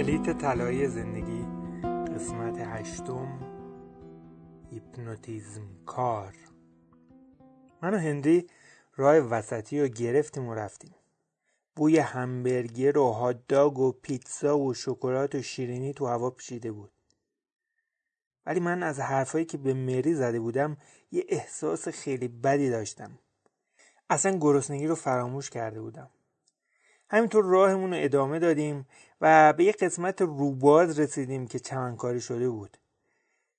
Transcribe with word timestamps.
بلیت 0.00 0.38
طلایی 0.38 0.88
زندگی 0.88 1.42
قسمت 2.14 2.58
هشتم 2.58 3.40
هیپنوتیزم 4.70 5.68
کار. 5.86 6.34
من 7.82 7.94
و 7.94 7.98
هنری 7.98 8.46
راه 8.96 9.16
وسطی 9.16 9.80
رو 9.80 9.88
گرفتیم 9.88 10.48
و 10.48 10.54
رفتیم. 10.54 10.94
بوی 11.76 11.98
همبرگر 11.98 12.98
و 12.98 13.10
هاداگ 13.10 13.78
و 13.78 13.92
پیتزا 13.92 14.58
و 14.58 14.74
شکلات 14.74 15.34
و 15.34 15.42
شیرینی 15.42 15.92
تو 15.92 16.06
هوا 16.06 16.30
پیچیده 16.30 16.72
بود. 16.72 16.92
ولی 18.46 18.60
من 18.60 18.82
از 18.82 19.00
حرفایی 19.00 19.44
که 19.44 19.58
به 19.58 19.74
مری 19.74 20.14
زده 20.14 20.40
بودم 20.40 20.76
یه 21.12 21.24
احساس 21.28 21.88
خیلی 21.88 22.28
بدی 22.28 22.70
داشتم. 22.70 23.18
اصلا 24.10 24.38
گرسنگی 24.38 24.86
رو 24.86 24.94
فراموش 24.94 25.50
کرده 25.50 25.80
بودم. 25.80 26.10
همینطور 27.10 27.44
راهمون 27.44 27.94
رو 27.94 28.04
ادامه 28.04 28.38
دادیم. 28.38 28.86
و 29.20 29.52
به 29.52 29.64
یه 29.64 29.72
قسمت 29.72 30.22
روباز 30.22 30.98
رسیدیم 30.98 31.46
که 31.46 31.58
چمنکاری 31.58 32.20
شده 32.20 32.48
بود. 32.48 32.76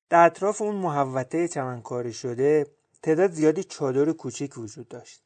در 0.09 0.25
اطراف 0.25 0.61
اون 0.61 0.75
محوطه 0.75 1.47
چمنکاری 1.47 2.13
شده 2.13 2.67
تعداد 3.03 3.31
زیادی 3.31 3.63
چادر 3.63 4.11
کوچیک 4.11 4.57
وجود 4.57 4.87
داشت. 4.87 5.23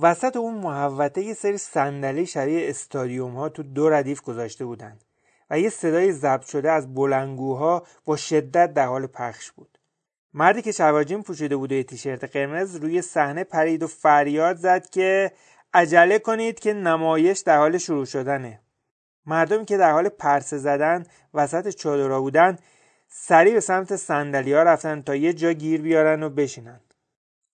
وسط 0.00 0.36
اون 0.36 0.54
محوطه 0.54 1.22
یه 1.22 1.34
سری 1.34 1.58
صندلی 1.58 2.26
شبیه 2.26 2.70
استادیوم 2.70 3.36
ها 3.36 3.48
تو 3.48 3.62
دو 3.62 3.88
ردیف 3.88 4.20
گذاشته 4.20 4.64
بودند 4.64 5.04
و 5.50 5.58
یه 5.58 5.70
صدای 5.70 6.12
ضبط 6.12 6.46
شده 6.46 6.70
از 6.70 6.94
بلنگوها 6.94 7.86
با 8.04 8.16
شدت 8.16 8.74
در 8.74 8.86
حال 8.86 9.06
پخش 9.06 9.52
بود. 9.52 9.78
مردی 10.34 10.62
که 10.62 10.72
شواجین 10.72 11.22
پوشیده 11.22 11.56
بود 11.56 11.72
و 11.72 11.82
تیشرت 11.82 12.24
قرمز 12.24 12.76
روی 12.76 13.02
صحنه 13.02 13.44
پرید 13.44 13.82
و 13.82 13.86
فریاد 13.86 14.56
زد 14.56 14.90
که 14.90 15.32
عجله 15.74 16.18
کنید 16.18 16.60
که 16.60 16.72
نمایش 16.72 17.38
در 17.38 17.58
حال 17.58 17.78
شروع 17.78 18.04
شدنه. 18.04 18.60
مردمی 19.28 19.64
که 19.64 19.76
در 19.76 19.92
حال 19.92 20.08
پرسه 20.08 20.58
زدن 20.58 21.06
وسط 21.34 21.68
چادرها 21.68 22.20
بودن 22.20 22.58
سریع 23.08 23.54
به 23.54 23.60
سمت 23.60 23.96
سندلی 23.96 24.52
ها 24.52 24.62
رفتن 24.62 25.02
تا 25.02 25.14
یه 25.14 25.32
جا 25.32 25.52
گیر 25.52 25.82
بیارن 25.82 26.22
و 26.22 26.28
بشینن. 26.28 26.80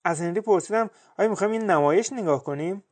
از 0.04 0.20
هنری 0.20 0.40
پرسیدم 0.40 0.90
آیا 1.18 1.28
می‌خوایم 1.28 1.52
این 1.52 1.70
نمایش 1.70 2.12
نگاه 2.12 2.44
کنیم؟ 2.44 2.84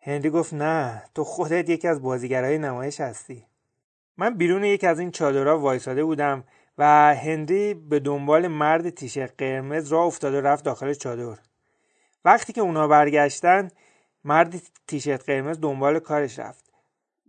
هنری 0.00 0.30
گفت 0.30 0.54
نه 0.54 1.02
تو 1.14 1.24
خودت 1.24 1.68
یکی 1.68 1.88
از 1.88 2.02
بازیگرهای 2.02 2.58
نمایش 2.58 3.00
هستی. 3.00 3.46
من 4.16 4.34
بیرون 4.34 4.64
یکی 4.64 4.86
از 4.86 4.98
این 4.98 5.10
چادرها 5.10 5.58
وایساده 5.58 6.04
بودم 6.04 6.44
و 6.78 7.14
هنری 7.14 7.74
به 7.74 8.00
دنبال 8.00 8.48
مرد 8.48 8.90
تیشرت 8.90 9.32
قرمز 9.38 9.88
راه 9.88 10.06
افتاد 10.06 10.34
و 10.34 10.40
رفت 10.40 10.64
داخل 10.64 10.94
چادر. 10.94 11.38
وقتی 12.24 12.52
که 12.52 12.60
اونا 12.60 12.88
برگشتن 12.88 13.70
مرد 14.24 14.62
تیشرت 14.86 15.24
قرمز 15.24 15.60
دنبال 15.60 15.98
کارش 15.98 16.38
رفت. 16.38 16.63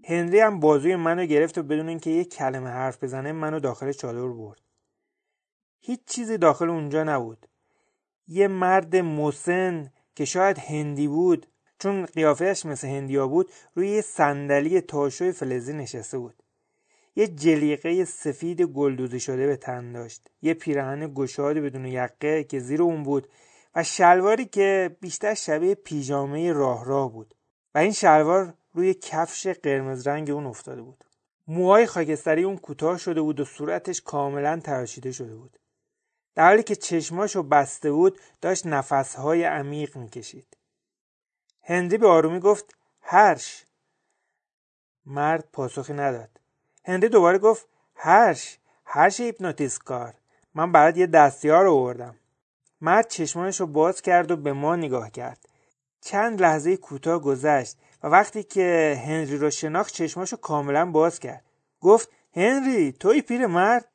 هنری 0.08 0.40
هم 0.40 0.60
بازوی 0.60 0.96
منو 0.96 1.26
گرفت 1.26 1.58
و 1.58 1.64
بدون 1.64 1.90
اینکه 1.90 2.10
یک 2.10 2.34
کلمه 2.34 2.70
حرف 2.70 3.04
بزنه 3.04 3.32
منو 3.32 3.60
داخل 3.60 3.92
چادر 3.92 4.28
برد. 4.28 4.62
هیچ 5.80 6.00
چیزی 6.06 6.38
داخل 6.38 6.70
اونجا 6.70 7.04
نبود. 7.04 7.48
یه 8.28 8.48
مرد 8.48 8.96
مسن 8.96 9.92
که 10.16 10.26
شاید 10.26 10.58
هندی 10.58 11.08
بود 11.08 11.48
چون 11.80 12.06
قیافهش 12.06 12.66
مثل 12.66 12.88
هندیا 12.88 13.28
بود 13.28 13.52
روی 13.76 13.90
یه 13.90 14.02
صندلی 14.02 14.82
تاشوی 14.82 15.32
فلزی 15.32 15.74
نشسته 15.74 16.18
بود. 16.18 16.44
یه 17.16 17.28
جلیقه 17.28 18.06
سفید 18.06 18.62
گلدوزی 18.62 19.20
شده 19.20 19.48
به 19.48 19.56
تن 19.56 19.92
داشت. 19.92 20.30
یه 20.42 20.54
پیراهن 20.54 21.14
گشاد 21.14 21.58
بدون 21.58 21.86
یقه 21.86 22.44
که 22.44 22.60
زیر 22.60 22.82
اون 22.82 23.04
بود 23.04 23.28
و 23.76 23.84
شلواری 23.84 24.46
که 24.46 24.98
بیشتر 25.02 25.34
شبیه 25.34 25.76
پیژامه 25.76 26.54
راه 26.54 26.86
راه 26.86 27.12
بود. 27.12 27.36
و 27.76 27.78
این 27.78 27.92
شلوار 27.92 28.54
روی 28.76 28.94
کفش 28.94 29.48
قرمز 29.48 30.08
رنگ 30.08 30.30
اون 30.30 30.46
افتاده 30.46 30.82
بود. 30.82 31.04
موهای 31.48 31.86
خاکستری 31.86 32.44
اون 32.44 32.58
کوتاه 32.58 32.98
شده 32.98 33.22
بود 33.22 33.40
و 33.40 33.46
صورتش 33.46 34.02
کاملا 34.02 34.60
تراشیده 34.60 35.12
شده 35.12 35.36
بود. 35.36 35.60
در 36.36 36.48
حالی 36.48 36.64
که 36.64 36.76
چشماشو 36.76 37.44
بسته 37.44 37.92
بود 37.92 38.20
داشت 38.42 38.66
نفسهای 38.66 39.44
عمیق 39.44 39.98
می‌کشید. 39.98 40.58
هنری 41.64 41.98
به 41.98 42.08
آرومی 42.08 42.40
گفت 42.40 42.76
هرش. 43.02 43.66
مرد 45.06 45.48
پاسخی 45.54 45.94
نداد. 45.94 46.30
هنری 46.86 47.10
دوباره 47.10 47.38
گفت 47.38 47.68
هرش 47.96 48.58
هرش 48.86 49.20
هیپنوتیزم 49.20 49.80
کار. 49.86 50.14
من 50.56 50.72
برات 50.72 50.98
یه 50.98 51.08
دستیار 51.08 51.68
آوردم. 51.68 52.16
مرد 52.82 53.08
چشمانش 53.08 53.60
رو 53.60 53.68
باز 53.68 54.02
کرد 54.02 54.32
و 54.32 54.36
به 54.36 54.54
ما 54.54 54.76
نگاه 54.76 55.12
کرد. 55.12 55.50
چند 56.02 56.42
لحظه 56.42 56.78
کوتاه 56.78 57.22
گذشت. 57.22 57.78
وقتی 58.10 58.44
که 58.44 59.02
هنری 59.06 59.38
رو 59.38 59.50
شناخت 59.50 59.94
چشماش 59.94 60.32
رو 60.32 60.38
کاملا 60.38 60.86
باز 60.86 61.20
کرد. 61.20 61.44
گفت 61.82 62.10
هنری 62.36 62.92
توی 62.92 63.22
پیر 63.22 63.46
مرد؟ 63.46 63.86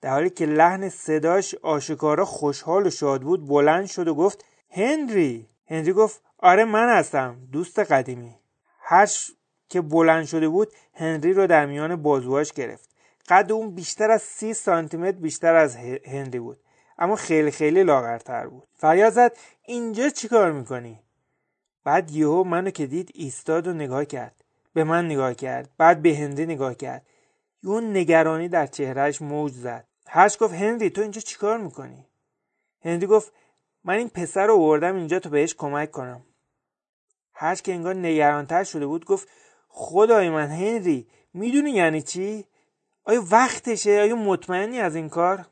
در 0.00 0.10
حالی 0.10 0.30
که 0.30 0.46
لحن 0.46 0.88
صداش 0.88 1.54
آشکارا 1.54 2.24
خوشحال 2.24 2.86
و 2.86 2.90
شاد 2.90 3.22
بود 3.22 3.48
بلند 3.48 3.86
شد 3.86 4.08
و 4.08 4.14
گفت 4.14 4.44
هنری! 4.70 5.48
هنری 5.66 5.92
گفت 5.92 6.22
آره 6.38 6.64
من 6.64 6.98
هستم 6.98 7.36
دوست 7.52 7.78
قدیمی. 7.78 8.34
هرش 8.80 9.32
که 9.68 9.80
بلند 9.80 10.24
شده 10.24 10.48
بود 10.48 10.72
هنری 10.94 11.32
رو 11.32 11.46
در 11.46 11.66
میان 11.66 11.96
بازوهاش 11.96 12.52
گرفت. 12.52 12.90
قد 13.28 13.52
اون 13.52 13.74
بیشتر 13.74 14.10
از 14.10 14.22
سی 14.22 14.54
سانتیمتر 14.54 15.18
بیشتر 15.18 15.54
از 15.54 15.76
هنری 16.04 16.38
بود. 16.38 16.58
اما 16.98 17.16
خیلی 17.16 17.50
خیلی 17.50 17.82
لاغرتر 17.82 18.46
بود. 18.46 18.68
فریاد 18.74 19.36
اینجا 19.66 20.08
چیکار 20.08 20.52
می‌کنی؟ 20.52 21.01
بعد 21.84 22.10
یهو 22.10 22.44
منو 22.44 22.70
که 22.70 22.86
دید 22.86 23.10
ایستاد 23.14 23.66
و 23.66 23.72
نگاه 23.72 24.04
کرد. 24.04 24.44
به 24.74 24.84
من 24.84 25.06
نگاه 25.06 25.34
کرد. 25.34 25.70
بعد 25.78 26.02
به 26.02 26.16
هنری 26.16 26.46
نگاه 26.46 26.74
کرد. 26.74 27.06
اون 27.64 27.96
نگرانی 27.96 28.48
در 28.48 28.66
چهرهش 28.66 29.22
موج 29.22 29.52
زد. 29.52 29.88
هرش 30.06 30.36
گفت 30.40 30.54
هنری 30.54 30.90
تو 30.90 31.02
اینجا 31.02 31.20
چیکار 31.20 31.58
می‌کنی؟ 31.58 32.06
هنری 32.84 33.06
گفت 33.06 33.32
من 33.84 33.94
این 33.94 34.08
پسر 34.08 34.46
رو 34.46 34.54
آوردم 34.54 34.96
اینجا 34.96 35.18
تو 35.18 35.30
بهش 35.30 35.54
کمک 35.54 35.90
کنم. 35.90 36.22
هرش 37.34 37.62
که 37.62 37.72
انگار 37.72 37.94
نگرانتر 37.94 38.64
شده 38.64 38.86
بود 38.86 39.04
گفت 39.04 39.28
خدای 39.68 40.30
من 40.30 40.50
هنری 40.50 41.06
می‌دونی 41.34 41.70
یعنی 41.70 42.02
چی؟ 42.02 42.44
آیا 43.04 43.24
وقتشه؟ 43.30 44.00
آیا 44.00 44.16
مطمئنی 44.16 44.80
از 44.80 44.96
این 44.96 45.08
کار؟ 45.08 45.46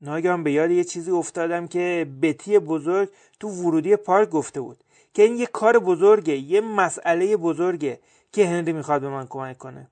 ناگهان 0.00 0.42
به 0.42 0.52
یاد 0.52 0.70
یه 0.70 0.84
چیزی 0.84 1.10
افتادم 1.10 1.66
که 1.66 2.06
بتی 2.22 2.58
بزرگ 2.58 3.08
تو 3.40 3.48
ورودی 3.48 3.96
پارک 3.96 4.30
گفته 4.30 4.60
بود. 4.60 4.83
که 5.14 5.22
این 5.22 5.36
یه 5.36 5.46
کار 5.46 5.78
بزرگه 5.78 6.36
یه 6.36 6.60
مسئله 6.60 7.36
بزرگه 7.36 8.00
که 8.32 8.48
هنری 8.48 8.72
می‌خواد 8.72 9.00
به 9.00 9.08
من 9.08 9.26
کمک 9.26 9.58
کنه. 9.58 9.90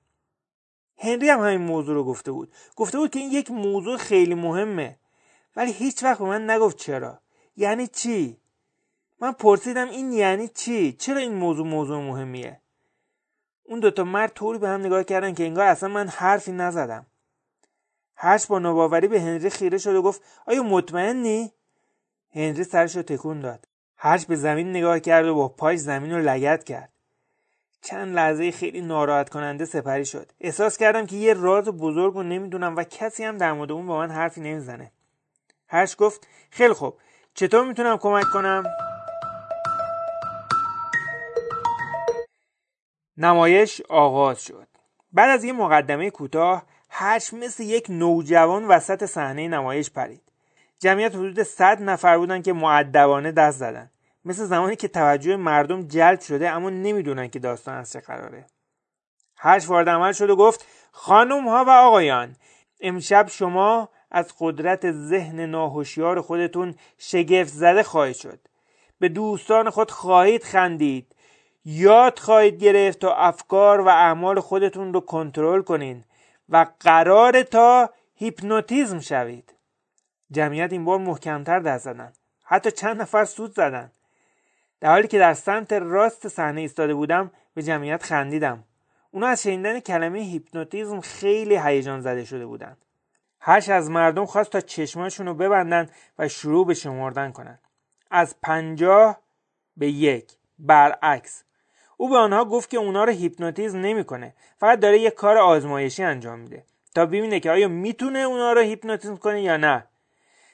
هنری 0.97 1.29
هم 1.29 1.39
همین 1.39 1.61
موضوع 1.61 1.95
رو 1.95 2.03
گفته 2.03 2.31
بود. 2.31 2.53
گفته 2.75 2.97
بود 2.97 3.11
که 3.11 3.19
این 3.19 3.31
یک 3.31 3.51
موضوع 3.51 3.97
خیلی 3.97 4.35
مهمه. 4.35 4.97
ولی 5.55 5.71
هیچ 5.71 6.03
وقت 6.03 6.19
به 6.19 6.25
من 6.25 6.49
نگفت 6.49 6.77
چرا. 6.77 7.19
یعنی 7.57 7.87
چی؟ 7.87 8.37
من 9.21 9.31
پرسیدم 9.31 9.89
این 9.89 10.13
یعنی 10.13 10.47
چی؟ 10.47 10.93
چرا 10.93 11.17
این 11.17 11.33
موضوع 11.33 11.67
موضوع 11.67 11.97
مهمیه؟ 11.97 12.61
اون 13.63 13.79
دوتا 13.79 14.03
مرد 14.03 14.33
طوری 14.33 14.59
به 14.59 14.67
هم 14.67 14.79
نگاه 14.79 15.03
کردن 15.03 15.33
که 15.33 15.43
انگار 15.43 15.67
اصلا 15.67 15.89
من 15.89 16.07
حرفی 16.07 16.51
نزدم. 16.51 17.05
هرش 18.15 18.45
با 18.45 18.59
نوباوری 18.59 19.07
به 19.07 19.21
هنری 19.21 19.49
خیره 19.49 19.77
شد 19.77 19.95
و 19.95 20.01
گفت 20.01 20.21
آیا 20.45 20.63
مطمئنی؟ 20.63 21.51
هنری 22.31 22.63
سرش 22.63 22.95
رو 22.95 23.01
تکون 23.01 23.39
داد. 23.39 23.67
هرش 24.05 24.25
به 24.25 24.35
زمین 24.35 24.69
نگاه 24.69 24.99
کرد 24.99 25.25
و 25.25 25.35
با 25.35 25.47
پاش 25.47 25.77
زمین 25.77 26.11
رو 26.11 26.21
لگت 26.21 26.63
کرد. 26.63 26.89
چند 27.81 28.15
لحظه 28.15 28.51
خیلی 28.51 28.81
ناراحت 28.81 29.29
کننده 29.29 29.65
سپری 29.65 30.05
شد. 30.05 30.31
احساس 30.41 30.77
کردم 30.77 31.05
که 31.05 31.15
یه 31.15 31.33
راز 31.33 31.65
بزرگ 31.65 32.13
رو 32.13 32.23
نمی‌دونم 32.23 32.75
و 32.75 32.83
کسی 32.83 33.23
هم 33.23 33.37
در 33.37 33.53
مورد 33.53 33.71
اون 33.71 33.87
با 33.87 33.97
من 33.97 34.11
حرفی 34.11 34.41
نمی‌زنه. 34.41 34.91
هرش 35.67 35.95
گفت 35.99 36.27
خیلی 36.49 36.73
خوب. 36.73 36.97
چطور 37.33 37.65
می‌تونم 37.67 37.97
کمک 37.97 38.25
کنم؟ 38.33 38.63
نمایش 43.17 43.81
آغاز 43.89 44.43
شد. 44.43 44.67
بعد 45.13 45.29
از 45.29 45.43
یه 45.43 45.53
مقدمه 45.53 46.09
کوتاه 46.09 46.63
هرش 46.89 47.33
مثل 47.33 47.63
یک 47.63 47.85
نوجوان 47.89 48.65
وسط 48.65 49.05
صحنه 49.05 49.47
نمایش 49.47 49.91
پرید. 49.91 50.21
جمعیت 50.79 51.15
حدود 51.15 51.43
100 51.43 51.81
نفر 51.81 52.17
بودن 52.17 52.41
که 52.41 52.53
معدبانه 52.53 53.31
دست 53.31 53.57
زدن. 53.57 53.89
مثل 54.25 54.45
زمانی 54.45 54.75
که 54.75 54.87
توجه 54.87 55.35
مردم 55.35 55.87
جلب 55.87 56.19
شده 56.19 56.49
اما 56.49 56.69
نمی‌دونن 56.69 57.27
که 57.27 57.39
داستان 57.39 57.77
از 57.77 57.91
چه 57.91 57.99
قراره. 57.99 58.45
هرش 59.37 59.69
وارد 59.69 59.89
عمل 59.89 60.11
شد 60.11 60.29
و 60.29 60.35
گفت 60.35 60.67
خانم 60.91 61.47
ها 61.47 61.65
و 61.67 61.69
آقایان 61.69 62.35
امشب 62.81 63.27
شما 63.27 63.89
از 64.11 64.33
قدرت 64.39 64.91
ذهن 64.91 65.39
ناهوشیار 65.39 66.21
خودتون 66.21 66.75
شگفت 66.97 67.53
زده 67.53 67.83
خواهید 67.83 68.15
شد. 68.15 68.39
به 68.99 69.09
دوستان 69.09 69.69
خود 69.69 69.91
خواهید 69.91 70.43
خندید. 70.43 71.15
یاد 71.65 72.19
خواهید 72.19 72.63
گرفت 72.63 72.99
تا 72.99 73.15
افکار 73.15 73.81
و 73.81 73.87
اعمال 73.87 74.39
خودتون 74.39 74.93
رو 74.93 74.99
کنترل 74.99 75.61
کنین 75.61 76.03
و 76.49 76.65
قرار 76.79 77.43
تا 77.43 77.89
هیپنوتیزم 78.15 78.99
شوید. 78.99 79.53
جمعیت 80.31 80.71
این 80.71 80.85
بار 80.85 80.99
محکمتر 80.99 81.59
دست 81.59 81.83
زدن. 81.83 82.13
حتی 82.43 82.71
چند 82.71 83.01
نفر 83.01 83.25
سود 83.25 83.53
زدن. 83.53 83.91
در 84.83 84.89
حالی 84.89 85.07
که 85.07 85.19
در 85.19 85.33
سمت 85.33 85.73
راست 85.73 86.27
صحنه 86.27 86.61
ایستاده 86.61 86.93
بودم 86.93 87.31
به 87.53 87.63
جمعیت 87.63 88.03
خندیدم. 88.03 88.63
اونا 89.11 89.27
از 89.27 89.43
شنیدن 89.43 89.79
کلمه 89.79 90.19
هیپنوتیزم 90.19 91.01
خیلی 91.01 91.57
هیجان 91.57 92.01
زده 92.01 92.25
شده 92.25 92.45
بودن 92.45 92.77
هرش 93.39 93.69
از 93.69 93.89
مردم 93.89 94.25
خواست 94.25 94.51
تا 94.51 94.61
چشماشون 94.61 95.25
رو 95.25 95.33
ببندن 95.33 95.89
و 96.19 96.27
شروع 96.27 96.65
به 96.65 96.73
شمردن 96.73 97.31
کنن. 97.31 97.59
از 98.11 98.35
پنجاه 98.41 99.19
به 99.77 99.87
یک 99.87 100.31
برعکس. 100.59 101.43
او 101.97 102.09
به 102.09 102.17
آنها 102.17 102.45
گفت 102.45 102.69
که 102.69 102.77
اونا 102.77 103.03
رو 103.03 103.11
هیپنوتیزم 103.11 103.79
نمی‌کنه. 103.79 104.33
فقط 104.57 104.79
داره 104.79 104.99
یه 104.99 105.09
کار 105.09 105.37
آزمایشی 105.37 106.03
انجام 106.03 106.39
میده. 106.39 106.63
تا 106.95 107.05
ببینه 107.05 107.39
که 107.39 107.51
آیا 107.51 107.67
می‌تونه 107.67 108.19
اونا 108.19 108.53
رو 108.53 108.61
هیپنوتیزم 108.61 109.17
کنه 109.17 109.41
یا 109.41 109.57
نه. 109.57 109.87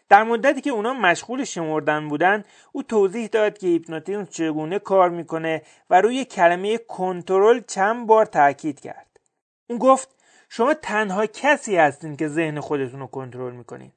در 0.09 0.23
مدتی 0.23 0.61
که 0.61 0.69
اونا 0.69 0.93
مشغول 0.93 1.43
شمردن 1.43 2.07
بودن 2.07 2.43
او 2.71 2.83
توضیح 2.83 3.27
داد 3.27 3.57
که 3.57 3.67
هیپنوتیزم 3.67 4.25
چگونه 4.25 4.79
کار 4.79 5.09
می‌کنه 5.09 5.61
و 5.89 6.01
روی 6.01 6.25
کلمه 6.25 6.77
کنترل 6.77 7.61
چند 7.67 8.07
بار 8.07 8.25
تاکید 8.25 8.79
کرد. 8.79 9.19
اون 9.67 9.79
گفت 9.79 10.09
شما 10.49 10.73
تنها 10.73 11.25
کسی 11.25 11.75
هستین 11.75 12.17
که 12.17 12.27
ذهن 12.27 12.59
خودتون 12.59 12.99
رو 12.99 13.07
کنترل 13.07 13.53
می‌کنین. 13.53 13.91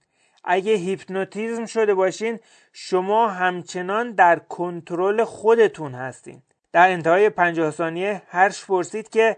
اگه 0.45 0.75
هیپنوتیزم 0.75 1.67
شده 1.67 1.95
باشین 1.95 2.41
شما 2.73 3.29
همچنان 3.29 4.13
در 4.13 4.39
کنترل 4.39 5.25
خودتون 5.25 5.95
هستین. 5.95 6.43
در 6.73 6.91
انتهای 6.91 7.31
پنجاه 7.31 7.71
ثانیه 7.71 8.23
هرش 8.29 8.65
پرسید 8.65 9.09
که 9.09 9.37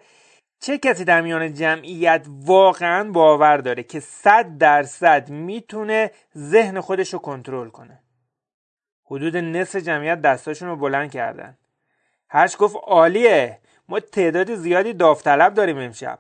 چه 0.61 0.79
کسی 0.79 1.05
در 1.05 1.21
میان 1.21 1.55
جمعیت 1.55 2.27
واقعا 2.29 3.11
باور 3.11 3.57
داره 3.57 3.83
که 3.83 4.01
صد 4.01 4.59
درصد 4.59 5.31
می‌تونه 5.31 6.11
ذهن 6.37 6.81
خودش 6.81 7.13
رو 7.13 7.19
کنترل 7.19 7.69
کنه؟ 7.69 8.01
حدود 9.05 9.37
نصف 9.37 9.77
جمعیت 9.77 10.21
دستاشون 10.23 10.69
رو 10.69 10.77
بلند 10.77 11.11
کردن. 11.11 11.59
هرش 12.29 12.57
گفت 12.59 12.77
عالیه. 12.83 13.59
ما 13.89 14.01
تعداد 14.01 14.55
زیادی 14.55 14.93
داوطلب 14.93 15.55
داریم 15.55 15.79
امشب. 15.79 16.19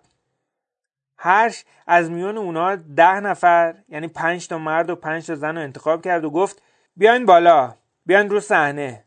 هرش 1.18 1.64
از 1.86 2.10
میان 2.10 2.38
اونا 2.38 2.76
ده 2.76 3.20
نفر 3.20 3.74
یعنی 3.88 4.08
پنج 4.08 4.48
تا 4.48 4.58
مرد 4.58 4.90
و 4.90 4.96
پنج 4.96 5.26
تا 5.26 5.34
زن 5.34 5.56
رو 5.56 5.62
انتخاب 5.62 6.04
کرد 6.04 6.24
و 6.24 6.30
گفت 6.30 6.62
بیاین 6.96 7.26
بالا 7.26 7.74
بیاین 8.06 8.30
رو 8.30 8.40
صحنه. 8.40 9.03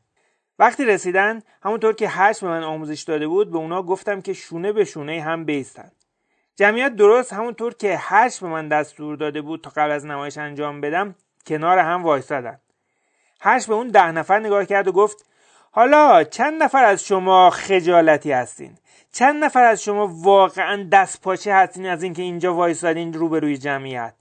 وقتی 0.59 0.86
رسیدن 0.86 1.42
همونطور 1.63 1.94
که 1.94 2.07
هرش 2.07 2.39
به 2.39 2.48
من 2.48 2.63
آموزش 2.63 3.01
داده 3.01 3.27
بود 3.27 3.51
به 3.51 3.57
اونا 3.57 3.83
گفتم 3.83 4.21
که 4.21 4.33
شونه 4.33 4.71
به 4.71 4.86
شونه 4.86 5.21
هم 5.21 5.45
بیستن. 5.45 5.92
جمعیت 6.56 6.95
درست 6.95 7.33
همونطور 7.33 7.74
که 7.74 7.98
هرش 7.98 8.39
به 8.39 8.48
من 8.48 8.68
دستور 8.68 9.15
داده 9.15 9.42
بود 9.42 9.62
تا 9.62 9.69
قبل 9.69 9.92
از 9.92 10.06
نمایش 10.06 10.38
انجام 10.38 10.81
بدم 10.81 11.15
کنار 11.48 11.77
هم 11.77 12.04
وایستادن. 12.04 12.59
هرش 13.42 13.68
به 13.68 13.74
اون 13.74 13.88
ده 13.88 14.12
نفر 14.12 14.39
نگاه 14.39 14.65
کرد 14.65 14.88
و 14.88 14.92
گفت 14.92 15.25
حالا 15.71 16.24
چند 16.24 16.63
نفر 16.63 16.83
از 16.83 17.06
شما 17.06 17.50
خجالتی 17.50 18.31
هستین؟ 18.31 18.77
چند 19.12 19.44
نفر 19.44 19.63
از 19.63 19.83
شما 19.83 20.07
واقعا 20.07 20.89
دست 20.92 21.21
پاچه 21.21 21.54
هستین 21.54 21.86
از 21.86 22.04
اینکه 22.04 22.21
اینجا 22.21 22.54
وایستادین 22.54 23.13
روبروی 23.13 23.57
جمعیت؟ 23.57 24.13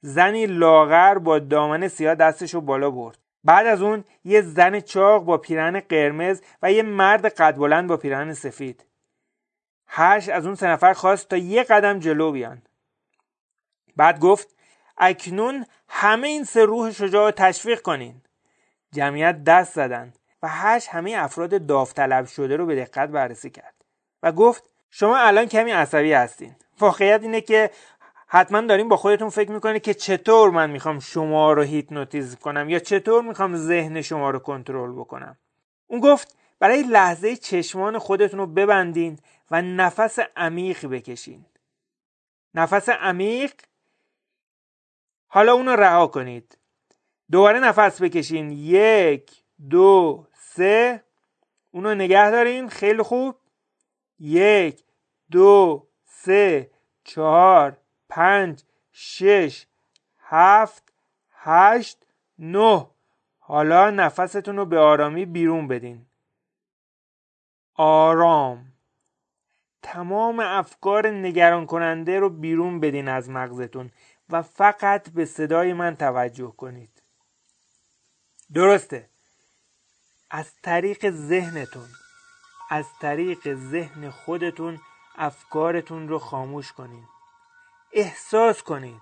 زنی 0.00 0.46
لاغر 0.46 1.18
با 1.18 1.38
دامن 1.38 1.88
سیاه 1.88 2.14
دستش 2.14 2.54
رو 2.54 2.60
بالا 2.60 2.90
برد. 2.90 3.18
بعد 3.44 3.66
از 3.66 3.82
اون 3.82 4.04
یه 4.24 4.40
زن 4.40 4.80
چاق 4.80 5.24
با 5.24 5.38
پیرهن 5.38 5.80
قرمز 5.80 6.40
و 6.62 6.72
یه 6.72 6.82
مرد 6.82 7.26
قد 7.26 7.56
بلند 7.56 7.88
با 7.88 7.96
پیرهن 7.96 8.34
سفید. 8.34 8.84
هرش 9.86 10.28
از 10.28 10.46
اون 10.46 10.54
سه 10.54 10.66
نفر 10.66 10.92
خواست 10.92 11.28
تا 11.28 11.36
یه 11.36 11.62
قدم 11.62 11.98
جلو 11.98 12.32
بیان. 12.32 12.62
بعد 13.96 14.20
گفت 14.20 14.56
اکنون 14.98 15.66
همه 15.88 16.28
این 16.28 16.44
سه 16.44 16.64
روح 16.64 16.90
شجاع 16.90 17.24
رو 17.24 17.30
تشویق 17.30 17.82
کنین. 17.82 18.22
جمعیت 18.92 19.44
دست 19.44 19.74
زدن 19.74 20.12
و 20.42 20.48
هرش 20.48 20.88
همه 20.88 21.14
افراد 21.18 21.66
داوطلب 21.66 22.26
شده 22.26 22.56
رو 22.56 22.66
به 22.66 22.76
دقت 22.76 23.08
بررسی 23.08 23.50
کرد 23.50 23.74
و 24.22 24.32
گفت 24.32 24.70
شما 24.90 25.18
الان 25.18 25.46
کمی 25.46 25.70
عصبی 25.70 26.12
هستین. 26.12 26.56
واقعیت 26.80 27.22
اینه 27.22 27.40
که 27.40 27.70
حتما 28.32 28.60
داریم 28.60 28.88
با 28.88 28.96
خودتون 28.96 29.28
فکر 29.28 29.50
می‌کنید 29.50 29.82
که 29.82 29.94
چطور 29.94 30.50
من 30.50 30.70
می‌خوام 30.70 30.98
شما 30.98 31.52
رو 31.52 31.62
هیپنوتیزم 31.62 32.38
کنم 32.38 32.68
یا 32.68 32.78
چطور 32.78 33.22
می‌خوام 33.22 33.56
ذهن 33.56 34.02
شما 34.02 34.30
رو 34.30 34.38
کنترل 34.38 34.92
بکنم؟ 34.92 35.36
اون 35.86 36.00
گفت 36.00 36.36
برای 36.58 36.82
لحظه 36.82 37.36
چشمان 37.36 37.98
خودتون 37.98 38.40
رو 38.40 38.46
ببندین 38.46 39.18
و 39.50 39.62
نفس 39.62 40.18
عمیق 40.36 40.86
بکشین. 40.86 41.44
نفس 42.54 42.88
عمیق؟ 42.88 43.52
حالا 45.28 45.52
اون 45.52 45.66
رو 45.66 45.76
رها 45.76 46.06
کنید. 46.06 46.58
دوباره 47.30 47.60
نفس 47.60 48.02
بکشین. 48.02 48.50
یک 48.50 49.30
دو 49.70 50.26
سه. 50.34 51.04
اونو 51.70 51.94
نگه 51.94 52.30
دارین. 52.30 52.68
خیلی 52.68 53.02
خوب. 53.02 53.36
یک 54.18 54.84
دو 55.30 55.86
سه 56.04 56.70
چهار. 57.04 57.79
پنج 58.10 58.62
شش 58.92 59.66
هفت 60.18 60.92
هشت 61.32 62.06
نه. 62.38 62.86
حالا 63.38 63.90
نفستون 63.90 64.56
رو 64.56 64.66
به 64.66 64.78
آرامی 64.78 65.26
بیرون 65.26 65.68
بدین. 65.68 66.06
آرام. 67.74 68.72
تمام 69.82 70.40
افکار 70.40 71.10
نگران 71.10 71.66
کننده 71.66 72.18
رو 72.18 72.28
بیرون 72.28 72.80
بدین 72.80 73.08
از 73.08 73.30
مغزتون 73.30 73.90
و 74.30 74.42
فقط 74.42 75.10
به 75.10 75.24
صدای 75.24 75.72
من 75.72 75.96
توجه 75.96 76.52
کنید. 76.56 77.02
درسته. 78.54 79.08
از 80.30 80.52
طریق 80.62 81.10
ذهنتون 81.10 81.88
از 82.70 82.86
طریق 83.00 83.54
ذهن 83.54 84.10
خودتون 84.10 84.80
افکارتون 85.16 86.08
رو 86.08 86.18
خاموش 86.18 86.72
کنید 86.72 87.19
احساس 87.92 88.62
کنید 88.62 89.00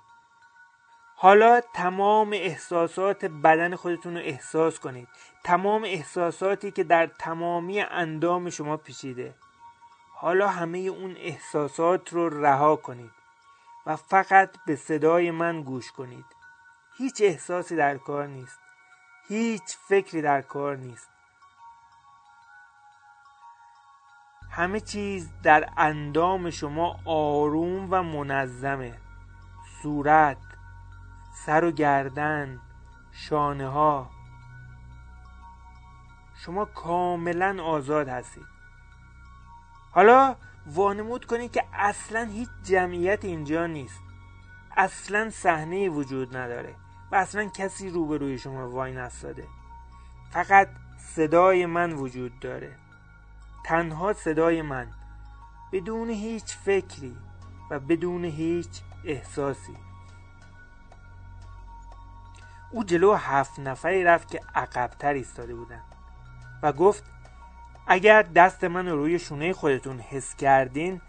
حالا 1.20 1.60
تمام 1.74 2.32
احساسات 2.32 3.24
بدن 3.24 3.76
خودتون 3.76 4.16
رو 4.16 4.22
احساس 4.24 4.78
کنید. 4.78 5.08
تمام 5.44 5.84
احساساتی 5.84 6.70
که 6.70 6.84
در 6.84 7.06
تمامی 7.06 7.80
اندام 7.80 8.50
شما 8.50 8.76
پیچیده. 8.76 9.34
حالا 10.14 10.48
همه 10.48 10.78
اون 10.78 11.16
احساسات 11.18 12.12
رو 12.12 12.44
رها 12.44 12.76
کنید 12.76 13.10
و 13.86 13.96
فقط 13.96 14.50
به 14.66 14.76
صدای 14.76 15.30
من 15.30 15.62
گوش 15.62 15.92
کنید. 15.92 16.24
هیچ 16.98 17.20
احساسی 17.20 17.76
در 17.76 17.96
کار 17.96 18.26
نیست. 18.26 18.58
هیچ 19.28 19.76
فکری 19.88 20.22
در 20.22 20.42
کار 20.42 20.76
نیست. 20.76 21.08
همه 24.58 24.80
چیز 24.80 25.30
در 25.42 25.68
اندام 25.76 26.50
شما 26.50 27.00
آروم 27.04 27.88
و 27.90 28.02
منظمه. 28.02 28.98
صورت 29.82 30.36
سر 31.46 31.64
و 31.64 31.70
گردن 31.70 32.60
شانه 33.12 33.68
ها 33.68 34.10
شما 36.36 36.64
کاملا 36.64 37.62
آزاد 37.62 38.08
هستید. 38.08 38.46
حالا 39.90 40.36
وانمود 40.66 41.24
کنید 41.24 41.52
که 41.52 41.64
اصلا 41.72 42.24
هیچ 42.24 42.48
جمعیت 42.62 43.24
اینجا 43.24 43.66
نیست. 43.66 44.00
اصلا 44.76 45.30
صحنه 45.30 45.88
وجود 45.88 46.36
نداره 46.36 46.74
و 47.12 47.16
اصلا 47.16 47.44
کسی 47.48 47.90
روبروی 47.90 48.38
شما 48.38 48.70
وای 48.70 48.92
نستاده. 48.92 49.46
فقط 50.30 50.68
صدای 50.98 51.66
من 51.66 51.92
وجود 51.92 52.40
داره. 52.40 52.87
تنها 53.68 54.12
صدای 54.12 54.62
من 54.62 54.86
بدون 55.72 56.10
هیچ 56.10 56.56
فکری 56.56 57.16
و 57.70 57.78
بدون 57.78 58.24
هیچ 58.24 58.68
احساسی. 59.04 59.76
او 62.70 62.84
جلو 62.84 63.14
هفت 63.14 63.58
نفری 63.58 64.04
رفت 64.04 64.30
که 64.30 64.40
عقبتر 64.54 65.12
ایستاده 65.12 65.54
بودن 65.54 65.82
و 66.62 66.72
گفت 66.72 67.04
اگر 67.86 68.22
دست 68.22 68.64
من 68.64 68.88
رو 68.88 68.96
روی 68.96 69.18
شونه 69.18 69.52
خودتون 69.52 70.00
حس 70.00 70.34
کردین 70.34 71.00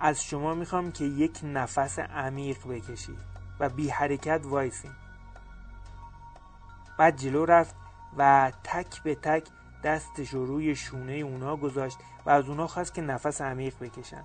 از 0.00 0.24
شما 0.24 0.54
می‌خوام 0.54 0.92
که 0.92 1.04
یک 1.04 1.40
نفس 1.42 1.98
عمیق 1.98 2.68
بکشید 2.68 3.18
و 3.60 3.68
بی 3.68 3.88
حرکت 3.88 4.40
وایسین. 4.44 4.92
بعد 6.98 7.16
جلو 7.16 7.44
رفت 7.44 7.74
و 8.16 8.52
تک 8.64 9.02
به 9.02 9.14
تک 9.14 9.48
دستش 9.84 10.28
رو 10.30 10.46
روی 10.46 10.76
شونه 10.76 11.12
اونا 11.12 11.56
گذاشت 11.56 11.98
و 12.26 12.30
از 12.30 12.48
اونا 12.48 12.66
خواست 12.66 12.94
که 12.94 13.02
نفس 13.02 13.40
عمیق 13.40 13.74
بکشن. 13.80 14.24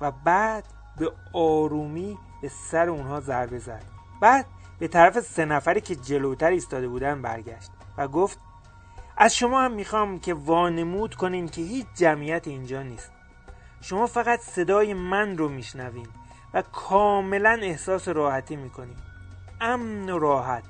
و 0.00 0.10
بعد 0.10 0.64
به 0.96 1.12
آرومی 1.32 2.18
به 2.42 2.48
سر 2.48 2.88
اونها 2.88 3.20
ضربه 3.20 3.58
زد. 3.58 3.84
بعد 4.20 4.46
به 4.78 4.88
طرف 4.88 5.20
سه 5.20 5.44
نفری 5.44 5.80
که 5.80 5.96
جلوتر 5.96 6.50
ایستاده 6.50 6.88
بودن 6.88 7.22
برگشت 7.22 7.70
و 7.98 8.08
گفت 8.08 8.38
از 9.16 9.34
شما 9.34 9.62
هم 9.62 9.72
می‌خوام 9.72 10.20
که 10.20 10.34
وانمود 10.34 11.14
کنین 11.14 11.48
که 11.48 11.62
هیچ 11.62 11.86
جمعیت 11.94 12.48
اینجا 12.48 12.82
نیست. 12.82 13.10
شما 13.80 14.06
فقط 14.06 14.40
صدای 14.40 14.94
من 14.94 15.38
رو 15.38 15.48
میشنوین 15.48 16.08
و 16.54 16.62
کاملا 16.62 17.58
احساس 17.62 18.08
راحتی 18.08 18.56
می‌کنین. 18.56 18.96
امن 19.60 20.10
و 20.10 20.18
راحت. 20.18 20.64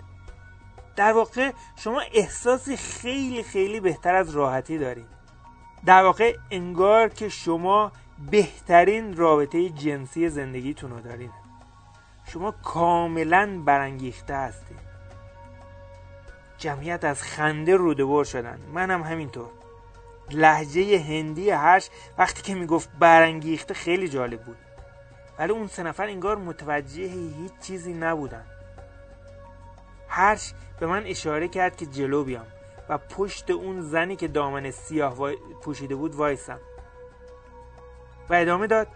در 0.97 1.13
واقع 1.13 1.53
شما 1.77 2.03
احساسی 2.13 2.77
خیلی 2.77 3.43
خیلی 3.43 3.81
بهتر 3.81 4.15
از 4.15 4.31
راحتی 4.31 4.79
دارید 4.79 5.07
در 5.87 6.03
واقع 6.03 6.37
انگار 6.51 7.09
که 7.09 7.29
شما 7.29 7.93
بهترین 8.31 9.17
رابطه 9.17 9.69
جنسی 9.69 10.29
زندگیتون 10.29 10.91
رو 10.91 11.01
دارین. 11.01 11.31
شما 12.27 12.51
کاملا 12.51 13.63
برانگیخته 13.65 14.37
هستید 14.37 14.95
جمعیت 16.59 17.05
از 17.05 17.23
خنده 17.23 17.77
روده 17.77 18.25
شدن. 18.25 18.59
منم 18.73 19.03
هم 19.03 19.13
همینطور. 19.13 19.51
لحجه 20.31 21.01
هندی 21.01 21.51
هرش 21.51 21.91
وقتی 22.19 22.43
که 22.43 22.55
می‌گفت 22.55 22.91
برانگیخته 22.99 23.75
خیلی 23.75 24.09
جالب 24.09 24.43
بود. 24.43 24.57
ولی 25.39 25.53
اون 25.53 25.67
سه 25.67 25.83
نفر 25.83 26.07
انگار 26.07 26.39
متوجه 26.39 27.03
هیچ 27.03 27.53
چیزی 27.63 27.95
نبودن. 27.95 28.47
هرش 30.15 30.53
به 30.81 30.87
من 30.87 31.07
اشاره 31.07 31.49
کرد 31.49 31.77
که 31.77 31.87
جلو 31.87 32.25
بیام 32.25 32.47
و 32.89 32.99
پشت 32.99 33.51
اون 33.51 33.81
زنی 33.81 34.17
که 34.17 34.29
دامن 34.29 34.71
سیاه 34.71 35.17
پوشیده 35.63 35.95
بود 35.95 36.15
وایسم. 36.15 36.59
و 38.31 38.35
ادامه 38.35 38.67
داد 38.67 38.87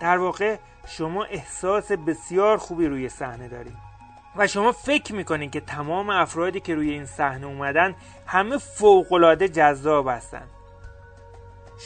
در 0.00 0.18
واقع 0.18 0.56
شما 0.86 1.24
احساس 1.24 1.92
بسیار 1.92 2.56
خوبی 2.56 2.86
روی 2.86 3.08
صحنه 3.08 3.48
دارید 3.48 3.76
و 4.36 4.46
شما 4.46 4.72
فکر 4.72 5.14
می‌کنید 5.14 5.50
که 5.50 5.60
تمام 5.60 6.10
افرادی 6.10 6.60
که 6.60 6.74
روی 6.74 6.90
این 6.90 7.06
صحنه 7.06 7.46
اومدن 7.46 7.94
همه 8.26 8.58
فوقالعاده 8.58 9.48
جذاب 9.48 10.08
هستن. 10.08 10.46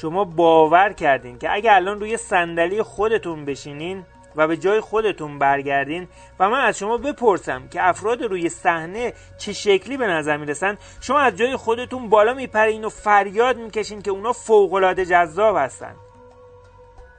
شما 0.01 0.25
باور 0.25 0.93
کردین 0.93 1.39
که 1.39 1.53
اگه 1.53 1.73
الان 1.73 2.01
روی 2.01 2.17
صندلی 2.17 2.83
خودتون 2.83 3.45
بشینین 3.45 4.05
و 4.37 4.49
به 4.49 4.57
جای 4.57 4.81
خودتون 4.81 5.39
برگردین 5.39 6.09
و 6.39 6.51
من 6.51 6.61
از 6.61 6.79
شما 6.79 6.97
بپرسم 6.97 7.69
که 7.69 7.89
افراد 7.89 8.23
روی 8.23 8.49
صحنه 8.49 9.13
چه 9.39 9.53
شکلی 9.53 9.97
به 9.97 10.07
نظر 10.07 10.37
می‌رسن؟ 10.37 10.79
شما 11.01 11.19
از 11.19 11.37
جای 11.37 11.57
خودتون 11.57 12.09
بالا 12.09 12.35
میپرین 12.35 12.85
و 12.85 12.89
فریاد 12.89 13.57
می‌کشین 13.57 14.03
که 14.03 14.11
اونا 14.11 14.33
فوقالعاده 14.33 15.05
جذاب 15.05 15.57
هستن. 15.57 15.95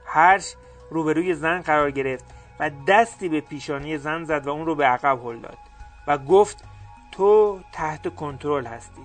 هرش 0.06 0.54
روبروی 0.90 1.34
زن 1.34 1.60
قرار 1.60 1.90
گرفت 1.90 2.24
و 2.60 2.70
دستی 2.88 3.28
به 3.28 3.40
پیشانی 3.40 3.98
زن 3.98 4.24
زد 4.24 4.46
و 4.46 4.50
اون 4.50 4.66
رو 4.66 4.74
به 4.74 4.84
عقب 4.84 5.26
هل 5.26 5.38
داد 5.38 5.58
و 6.06 6.18
گفت 6.18 6.64
تو 7.12 7.60
تحت 7.72 8.14
کنترل 8.14 8.66
هستی. 8.66 9.02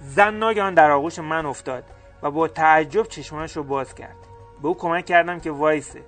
زن 0.00 0.34
ناگهان 0.34 0.74
در 0.74 0.90
آغوش 0.90 1.18
من 1.18 1.46
افتاد 1.46 1.84
و 2.22 2.30
با 2.30 2.48
تعجب 2.48 3.02
چشمانش 3.02 3.56
رو 3.56 3.62
باز 3.62 3.94
کرد. 3.94 4.16
به 4.62 4.68
او 4.68 4.76
کمک 4.76 5.06
کردم 5.06 5.40
که 5.40 5.50
وایسه. 5.50 6.02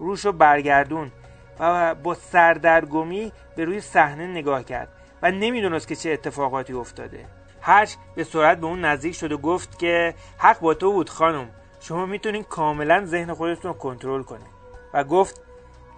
روش 0.00 0.24
رو 0.24 0.32
برگردون 0.32 1.12
و 1.58 1.94
با 1.94 2.14
سردرگمی 2.14 3.32
به 3.56 3.64
روی 3.64 3.80
صحنه 3.80 4.26
نگاه 4.26 4.64
کرد 4.64 4.88
و 5.22 5.30
نمی‌دونست 5.30 5.88
که 5.88 5.96
چه 5.96 6.10
اتفاقاتی 6.10 6.72
افتاده. 6.72 7.26
هرچ 7.60 7.94
به 8.14 8.24
سرعت 8.24 8.58
به 8.58 8.66
اون 8.66 8.84
نزدیک 8.84 9.14
شد 9.14 9.32
و 9.32 9.38
گفت 9.38 9.78
که 9.78 10.14
حق 10.38 10.60
با 10.60 10.74
تو 10.74 10.92
بود 10.92 11.10
خانم 11.10 11.48
شما 11.80 12.06
می‌تونین 12.06 12.42
کاملا 12.42 13.04
ذهن 13.04 13.32
خودتون 13.32 13.72
رو 13.72 13.78
کنترل 13.78 14.22
کنید 14.22 14.50
و 14.94 15.04
گفت 15.04 15.40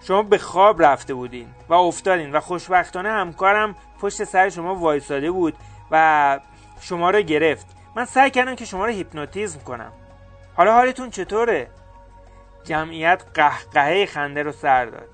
شما 0.01 0.23
به 0.23 0.37
خواب 0.37 0.83
رفته 0.83 1.13
بودین 1.13 1.47
و 1.69 1.73
افتادین 1.73 2.31
و 2.31 2.39
خوشبختانه 2.39 3.09
همکارم 3.09 3.75
پشت 4.01 4.23
سر 4.23 4.49
شما 4.49 4.75
وایساده 4.75 5.31
بود 5.31 5.53
و 5.91 6.39
شما 6.79 7.09
رو 7.09 7.21
گرفت. 7.21 7.67
من 7.95 8.05
سعی 8.05 8.31
کردم 8.31 8.55
که 8.55 8.65
شما 8.65 8.85
رو 8.85 8.91
هیپنوتیزم 8.91 9.59
کنم. 9.59 9.91
حالا 10.55 10.73
حالتون 10.73 11.09
چطوره؟ 11.09 11.67
جمعیت 12.63 13.23
قهقهه 13.33 14.05
خنده 14.05 14.43
رو 14.43 14.51
سر 14.51 14.85
داد. 14.85 15.09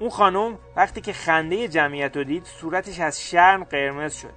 اون 0.00 0.10
خانم 0.10 0.58
وقتی 0.76 1.00
که 1.00 1.12
خنده 1.12 1.68
جمعیت 1.68 2.16
رو 2.16 2.24
دید 2.24 2.44
صورتش 2.44 3.00
از 3.00 3.22
شرم 3.22 3.64
قرمز 3.64 4.14
شد 4.14 4.34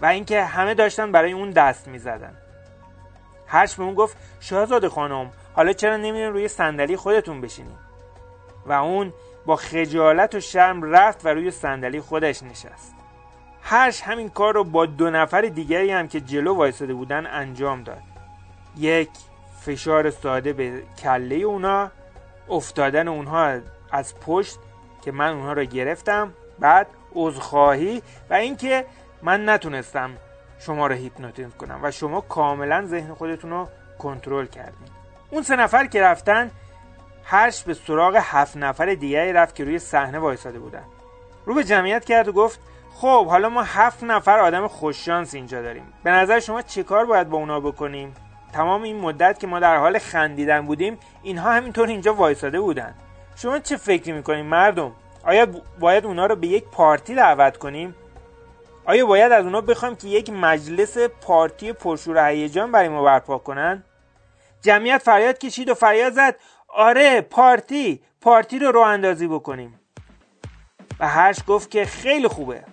و 0.00 0.06
اینکه 0.06 0.44
همه 0.44 0.74
داشتن 0.74 1.12
برای 1.12 1.32
اون 1.32 1.50
دست 1.50 1.88
می‌زدن. 1.88 2.36
هرش 3.46 3.74
به 3.74 3.82
اون 3.82 3.94
گفت 3.94 4.16
شاهزاده 4.40 4.88
خانم 4.88 5.30
حالا 5.54 5.72
چرا 5.72 5.96
نمیرین 5.96 6.32
روی 6.32 6.48
صندلی 6.48 6.96
خودتون 6.96 7.40
بشینین 7.40 7.76
و 8.66 8.72
اون 8.72 9.12
با 9.46 9.56
خجالت 9.56 10.34
و 10.34 10.40
شرم 10.40 10.82
رفت 10.82 11.26
و 11.26 11.28
روی 11.28 11.50
صندلی 11.50 12.00
خودش 12.00 12.42
نشست. 12.42 12.94
هرش 13.62 14.02
همین 14.02 14.28
کار 14.28 14.54
رو 14.54 14.64
با 14.64 14.86
دو 14.86 15.10
نفر 15.10 15.40
دیگری 15.40 15.90
هم 15.90 16.08
که 16.08 16.20
جلو 16.20 16.54
وایساده 16.54 16.94
بودن 16.94 17.26
انجام 17.26 17.82
داد. 17.82 18.02
یک 18.76 19.10
فشار 19.66 20.10
ساده 20.10 20.52
به 20.52 20.82
کله 21.02 21.36
اونا 21.36 21.90
افتادن 22.48 23.08
اونها 23.08 23.60
از 23.90 24.14
پشت 24.20 24.58
که 25.02 25.12
من 25.12 25.28
اونها 25.32 25.52
رو 25.52 25.64
گرفتم 25.64 26.32
بعد 26.58 26.86
عذرخواهی 27.14 28.02
و 28.30 28.34
اینکه 28.34 28.86
من 29.22 29.48
نتونستم 29.48 30.10
شما 30.58 30.86
رو 30.86 30.94
هیپنوتیزم 30.94 31.50
کنم 31.50 31.80
و 31.82 31.90
شما 31.90 32.20
کاملا 32.20 32.86
ذهن 32.86 33.14
خودتون 33.14 33.50
رو 33.50 33.68
کنترل 33.98 34.46
کردید 34.46 34.92
اون 35.30 35.42
سه 35.42 35.56
نفر 35.56 35.86
که 35.86 36.02
رفتن 36.02 36.50
هرش 37.24 37.62
به 37.62 37.74
سراغ 37.74 38.18
هفت 38.22 38.56
نفر 38.56 38.94
دیگری 38.94 39.32
رفت 39.32 39.54
که 39.54 39.64
روی 39.64 39.78
صحنه 39.78 40.18
وایساده 40.18 40.58
بودن. 40.58 40.84
رو 41.46 41.54
به 41.54 41.64
جمعیت 41.64 42.04
کرد 42.04 42.28
و 42.28 42.32
گفت 42.32 42.60
خب 42.94 43.26
حالا 43.26 43.48
ما 43.48 43.62
هفت 43.62 44.04
نفر 44.04 44.38
آدم 44.38 44.68
خوششانس 44.68 45.34
اینجا 45.34 45.62
داریم. 45.62 45.92
به 46.02 46.10
نظر 46.10 46.40
شما 46.40 46.62
چه 46.62 46.82
کار 46.82 47.04
باید 47.04 47.28
با 47.28 47.38
اونا 47.38 47.60
بکنیم؟ 47.60 48.14
تمام 48.52 48.82
این 48.82 49.00
مدت 49.00 49.38
که 49.38 49.46
ما 49.46 49.60
در 49.60 49.76
حال 49.76 49.98
خندیدن 49.98 50.66
بودیم 50.66 50.98
اینها 51.22 51.52
همینطور 51.52 51.88
اینجا 51.88 52.14
وایساده 52.14 52.60
بودن. 52.60 52.94
شما 53.36 53.58
چه 53.58 53.76
فکری 53.76 54.12
می‌کنیم 54.12 54.46
مردم؟ 54.46 54.92
آیا 55.24 55.46
باید 55.80 56.06
اونا 56.06 56.26
رو 56.26 56.36
به 56.36 56.46
یک 56.46 56.64
پارتی 56.64 57.14
دعوت 57.14 57.56
کنیم؟ 57.56 57.94
آیا 58.84 59.06
باید 59.06 59.32
از 59.32 59.44
اونا 59.44 59.60
بخوایم 59.60 59.96
که 59.96 60.08
یک 60.08 60.30
مجلس 60.30 60.98
پارتی 60.98 61.72
پرشور 61.72 62.28
هیجان 62.28 62.72
برای 62.72 62.88
ما 62.88 63.02
برپا 63.02 63.38
کنن؟ 63.38 63.84
جمعیت 64.62 64.98
فریاد 64.98 65.38
کشید 65.38 65.68
و 65.68 65.74
فریاد 65.74 66.12
زد 66.12 66.36
آره 66.68 67.20
پارتی 67.20 68.00
پارتی 68.20 68.58
رو 68.58 68.72
رو 68.72 68.80
اندازی 68.80 69.26
بکنیم. 69.26 69.80
و 71.00 71.08
هرش 71.08 71.38
گفت 71.46 71.70
که 71.70 71.84
خیلی 71.84 72.28
خوبه. 72.28 72.64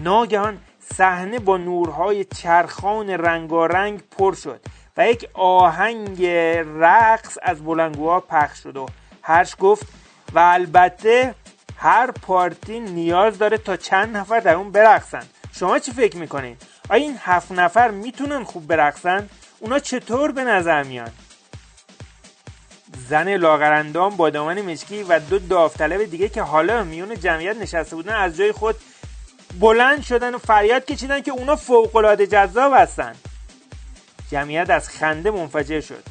ناگهان 0.00 0.58
صحنه 0.78 1.38
با 1.38 1.56
نورهای 1.56 2.24
چرخان 2.24 3.10
رنگارنگ 3.10 4.02
پر 4.18 4.34
شد. 4.34 4.60
و 4.96 5.08
یک 5.08 5.28
آهنگ 5.34 6.26
رقص 6.78 7.38
از 7.42 7.64
بلنگوها 7.64 8.20
پخش 8.20 8.62
شد 8.62 8.76
و 8.76 8.86
هرش 9.22 9.56
گفت 9.60 9.86
و 10.32 10.38
البته 10.38 11.34
هر 11.76 12.10
پارتی 12.10 12.80
نیاز 12.80 13.38
داره 13.38 13.58
تا 13.58 13.76
چند 13.76 14.16
نفر 14.16 14.40
در 14.40 14.54
اون 14.54 14.70
برقصن 14.70 15.22
شما 15.52 15.78
چی 15.78 15.92
فکر 15.92 16.16
می‌کنین؟ 16.16 16.56
آیا 16.88 17.02
این 17.02 17.16
هفت 17.20 17.52
نفر 17.52 17.90
می‌تونن 17.90 18.44
خوب 18.44 18.66
برقصن؟ 18.66 19.28
اونا 19.60 19.78
چطور 19.78 20.32
به 20.32 20.44
نظر 20.44 20.82
میان؟ 20.82 21.10
زن 23.08 23.36
لاغرندام 23.36 24.16
با 24.16 24.30
دامن 24.30 24.62
مشکی 24.62 25.02
و 25.02 25.18
دو 25.18 25.38
داوطلب 25.38 26.04
دیگه 26.04 26.28
که 26.28 26.42
حالا 26.42 26.84
میون 26.84 27.20
جمعیت 27.20 27.56
نشسته 27.56 27.96
بودن 27.96 28.14
از 28.14 28.36
جای 28.36 28.52
خود 28.52 28.76
بلند 29.60 30.02
شدن 30.02 30.34
و 30.34 30.38
فریاد 30.38 30.84
کشیدن 30.84 31.20
که 31.20 31.30
اونا 31.30 31.56
فوقالعاده 31.56 32.26
جذاب 32.26 32.72
هستن 32.76 33.14
جمعیت 34.34 34.70
از 34.70 34.88
خنده 34.88 35.30
منفجر 35.30 35.80
شد. 35.80 36.02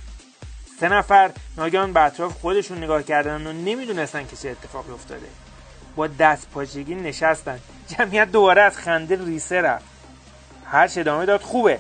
سه 0.80 0.89
نفر 0.89 1.32
ناگهان 1.58 1.94
به 1.94 2.01
اطراف 2.01 2.34
خودشون 2.34 2.77
نگاه 2.77 3.03
کردن 3.03 3.48
و 3.48 3.53
نمی‌دونستن 3.53 4.25
که 4.27 4.36
چه 4.36 4.50
اتفاقی 4.50 4.92
افتاده. 4.92 5.25
با 5.96 6.08
دست 6.08 6.50
پاچگی 6.50 6.96
نشستن. 6.96 7.60
جمعیت 7.88 8.32
دوباره 8.32 8.62
از 8.62 8.77
خنده 8.77 9.15
ریسه 9.25 9.62
رفت. 9.62 9.86
هر 10.65 10.89
ادامه 10.98 11.25
داد 11.25 11.42
خوبه. 11.42 11.80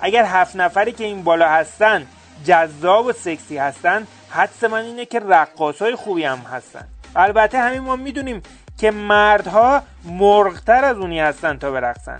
اگر 0.00 0.24
هفت 0.24 0.56
نفری 0.56 0.92
که 0.92 1.04
این 1.04 1.22
بالا 1.22 1.48
هستن 1.48 2.06
جذاب 2.44 3.06
و 3.06 3.12
سکسی 3.12 3.58
هستن 3.58 4.06
حدس 4.30 4.64
من 4.64 4.82
اینه 4.82 5.04
که 5.04 5.20
رقاص 5.20 5.82
های 5.82 5.94
خوبی 5.94 6.24
هم 6.24 6.38
هستن. 6.38 6.88
البته 7.16 7.58
همین 7.58 7.80
ما 7.80 7.96
می‌دونیم 7.96 8.42
که 8.78 8.90
مردها 8.90 9.82
مرغتر 10.04 10.84
از 10.84 10.96
اونی 10.96 11.20
هستن 11.20 11.58
تا 11.58 11.70
برقصن. 11.70 12.18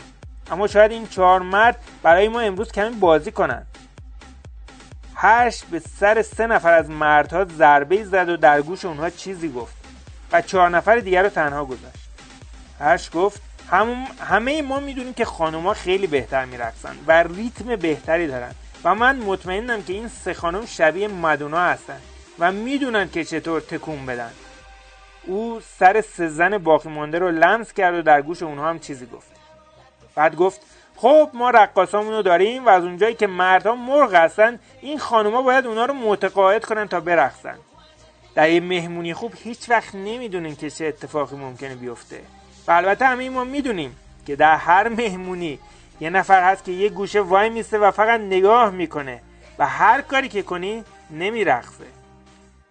اما 0.50 0.66
شاید 0.66 0.90
این 0.90 1.06
چهار 1.06 1.42
مرد 1.42 1.76
برای 2.02 2.28
ما 2.28 2.40
امروز 2.40 2.72
کمی 2.72 2.90
بازی 2.90 3.32
کنن. 3.32 3.66
هرش 5.14 5.64
به 5.64 5.78
سر 5.78 6.22
سه 6.22 6.46
نفر 6.46 6.72
از 6.72 6.90
مردها 6.90 7.44
ضربه 7.44 8.04
زد 8.04 8.28
و 8.28 8.36
در 8.36 8.62
گوش 8.62 8.84
اونها 8.84 9.10
چیزی 9.10 9.52
گفت 9.52 9.74
و 10.32 10.42
چهار 10.42 10.70
نفر 10.70 10.96
دیگر 10.96 11.22
رو 11.22 11.28
تنها 11.28 11.64
گذاشت. 11.64 12.08
هرش 12.80 13.10
گفت 13.14 13.42
هم 13.70 14.06
همه 14.20 14.62
ما 14.62 14.80
می‌دونیم 14.80 15.14
که 15.14 15.24
خانوما 15.24 15.74
خیلی 15.74 16.06
بهتر 16.06 16.44
میرقصن 16.44 16.96
و 17.06 17.22
ریتم 17.22 17.76
بهتری 17.76 18.26
دارن 18.26 18.54
و 18.84 18.94
من 18.94 19.16
مطمئنم 19.16 19.82
که 19.82 19.92
این 19.92 20.08
سه 20.08 20.34
خانم 20.34 20.66
شبیه 20.66 21.08
مدونا 21.08 21.60
هستن 21.60 22.00
و 22.38 22.52
می‌دونن 22.52 23.10
که 23.10 23.24
چطور 23.24 23.60
تکون 23.60 24.06
بدن. 24.06 24.30
او 25.26 25.60
سر 25.78 26.00
سه 26.00 26.28
زن 26.28 26.58
باقی 26.58 26.88
مانده 26.88 27.18
رو 27.18 27.30
لمس 27.30 27.72
کرد 27.72 27.94
و 27.94 28.02
در 28.02 28.22
گوش 28.22 28.42
اونها 28.42 28.70
هم 28.70 28.78
چیزی 28.78 29.06
گفت. 29.06 29.35
بعد 30.16 30.36
گفت 30.36 30.60
خب 30.96 31.30
ما 31.34 31.50
رقاصامون 31.50 32.12
رو 32.12 32.22
داریم 32.22 32.66
و 32.66 32.68
از 32.68 32.84
اونجایی 32.84 33.14
که 33.14 33.26
مردها 33.26 33.74
مرغ 33.74 34.14
هستن 34.14 34.58
این 34.80 34.98
خانوما 34.98 35.42
باید 35.42 35.66
اونا 35.66 35.84
رو 35.84 35.94
متقاعد 35.94 36.64
کنن 36.64 36.88
تا 36.88 37.00
برقصن. 37.00 37.56
در 38.34 38.50
یه 38.50 38.60
مهمونی 38.60 39.14
خوب 39.14 39.32
هیچ 39.36 39.70
وقت 39.70 39.94
نمی‌دونیم 39.94 40.56
که 40.56 40.70
چه 40.70 40.86
اتفاقی 40.86 41.36
ممکنه 41.36 41.74
بیفته. 41.74 42.20
و 42.68 42.72
البته 42.72 43.06
همه 43.06 43.30
ما 43.30 43.44
می‌دونیم 43.44 43.96
که 44.26 44.36
در 44.36 44.56
هر 44.56 44.88
مهمونی 44.88 45.58
یه 46.00 46.10
نفر 46.10 46.52
هست 46.52 46.64
که 46.64 46.72
یه 46.72 46.88
گوشه 46.88 47.20
وای 47.20 47.50
میسته 47.50 47.78
و 47.78 47.90
فقط 47.90 48.20
نگاه 48.20 48.70
می‌کنه 48.70 49.20
و 49.58 49.66
هر 49.66 50.00
کاری 50.00 50.28
که 50.28 50.42
کنی 50.42 50.84
نمیرقصه. 51.10 51.84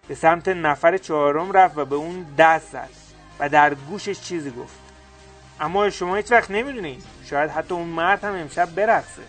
به 0.08 0.14
سمت 0.14 0.48
نفر 0.48 0.96
چهارم 0.96 1.52
رفت 1.52 1.78
و 1.78 1.84
به 1.84 1.96
اون 1.96 2.26
دست 2.38 2.72
زد 2.72 2.90
و 3.40 3.48
در 3.48 3.74
گوشش 3.74 4.20
چیزی 4.20 4.50
گفت. 4.50 4.85
اما 5.60 5.90
شما 5.90 6.16
هیچ 6.16 6.32
وقت 6.32 6.50
نمی‌دونید 6.50 7.04
شاید 7.30 7.50
حتی 7.50 7.74
اون 7.74 7.86
مرد 7.86 8.24
هم 8.24 8.34
امشب 8.34 8.74
برقصه. 8.74 9.22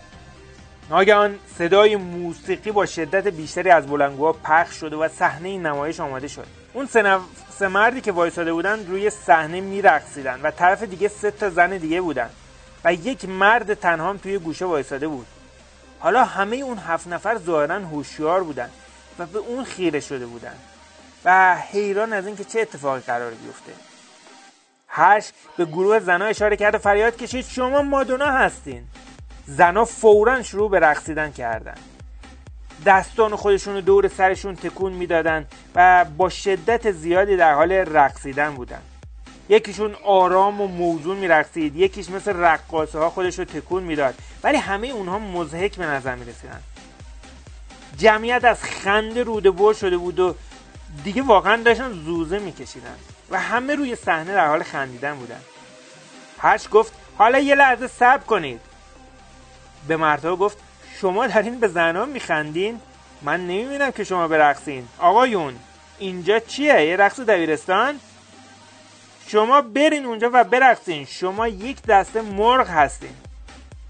ناگهان 0.90 1.38
صدای 1.58 1.96
موسیقی 1.96 2.70
با 2.70 2.86
شدت 2.86 3.26
بیشتری 3.26 3.70
از 3.70 3.86
بلنگوها 3.86 4.32
پخش 4.32 4.80
شده 4.80 4.96
و 4.96 5.08
صحنه 5.08 5.58
نمایش 5.58 6.00
آماده 6.00 6.28
شد. 6.28 6.46
اون 6.72 6.86
سه, 6.86 7.18
سه 7.58 7.68
مردی 7.68 8.00
که 8.00 8.12
وایساده 8.12 8.52
بودن 8.52 8.86
روی 8.86 9.10
صحنه 9.10 9.60
میرقصیدن 9.60 10.40
و 10.42 10.50
طرف 10.50 10.82
دیگه 10.82 11.08
سه 11.08 11.30
تا 11.30 11.50
زن 11.50 11.76
دیگه 11.76 12.00
بودن 12.00 12.30
و 12.84 12.94
یک 12.94 13.28
مرد 13.28 13.74
تنها 13.74 14.16
توی 14.16 14.38
گوشه 14.38 14.64
وایساده 14.64 15.08
بود. 15.08 15.26
حالا 16.00 16.24
همه 16.24 16.56
اون 16.56 16.78
هفت 16.78 17.06
نفر 17.06 17.38
ظاهرا 17.38 17.78
هوشیار 17.78 18.42
بودن 18.42 18.70
و 19.18 19.26
به 19.26 19.38
اون 19.38 19.64
خیره 19.64 20.00
شده 20.00 20.26
بودن 20.26 20.54
و 21.24 21.56
حیران 21.56 22.12
از 22.12 22.26
اینکه 22.26 22.44
چه 22.44 22.60
اتفاقی 22.60 23.00
قرار 23.00 23.30
بیفته. 23.30 23.87
هش 24.88 25.30
به 25.56 25.64
گروه 25.64 25.98
زنها 25.98 26.28
اشاره 26.28 26.56
کرد 26.56 26.74
و 26.74 26.78
فریاد 26.78 27.16
کشید 27.16 27.44
شما 27.44 27.82
مادونا 27.82 28.26
هستین. 28.26 28.82
زنها 29.46 29.84
فورا 29.84 30.42
شروع 30.42 30.70
به 30.70 30.80
رقصیدن 30.80 31.32
کردن. 31.32 31.74
دستان 32.86 33.36
خودشون 33.36 33.74
رو 33.74 33.80
دور 33.80 34.08
سرشون 34.08 34.54
تکون 34.56 34.92
می‌دادن 34.92 35.46
و 35.74 36.04
با 36.16 36.28
شدت 36.28 36.90
زیادی 36.90 37.36
در 37.36 37.54
حال 37.54 37.72
رقصیدن 37.72 38.54
بودن. 38.54 38.80
یکیشون 39.48 39.94
آرام 40.04 40.60
و 40.60 40.66
موزون 40.66 41.16
میرقصید 41.16 41.76
یکیش 41.76 42.10
مثل 42.10 42.36
رقاصه 42.36 42.98
ها 42.98 43.10
خودش 43.10 43.38
رو 43.38 43.44
تکون 43.44 43.82
می‌داد. 43.82 44.14
ولی 44.42 44.56
همه 44.56 44.88
اونها 44.88 45.18
مزهک 45.18 45.76
به 45.76 45.86
نظر 45.86 46.14
می‌رسیدن. 46.14 46.60
جمعیت 47.96 48.44
از 48.44 48.64
خنده 48.64 49.22
روده 49.22 49.50
بر 49.50 49.72
شده 49.72 49.96
بود 49.96 50.20
و 50.20 50.34
دیگه 51.04 51.22
واقعا 51.22 51.62
داشتن 51.62 51.92
زوزه 51.92 52.38
میکشیدن. 52.38 52.96
و 53.30 53.40
همه 53.40 53.74
روی 53.74 53.96
صحنه 53.96 54.32
در 54.32 54.46
حال 54.46 54.62
خندیدن 54.62 55.14
بودن. 55.14 55.40
هرش 56.38 56.68
گفت 56.72 56.92
حالا 57.18 57.38
یه 57.38 57.54
لحظه 57.54 57.86
صبر 57.86 58.24
کنید. 58.24 58.60
به 59.88 59.96
مردها 59.96 60.36
گفت 60.36 60.58
شما 61.00 61.26
دارین 61.26 61.60
به 61.60 61.68
زنان 61.68 62.08
میخندین؟ 62.08 62.80
من 63.22 63.40
نمی‌بینم 63.40 63.90
که 63.90 64.04
شما 64.04 64.28
برقصین. 64.28 64.88
آقایون 64.98 65.54
اینجا 65.98 66.38
چیه؟ 66.38 66.86
یه 66.86 66.96
رقص 66.96 67.20
دبیرستان؟ 67.20 68.00
شما 69.26 69.60
برین 69.60 70.04
اونجا 70.04 70.30
و 70.32 70.44
برقصین. 70.44 71.04
شما 71.04 71.48
یک 71.48 71.82
دسته 71.82 72.20
مرغ 72.20 72.68
هستین. 72.68 73.14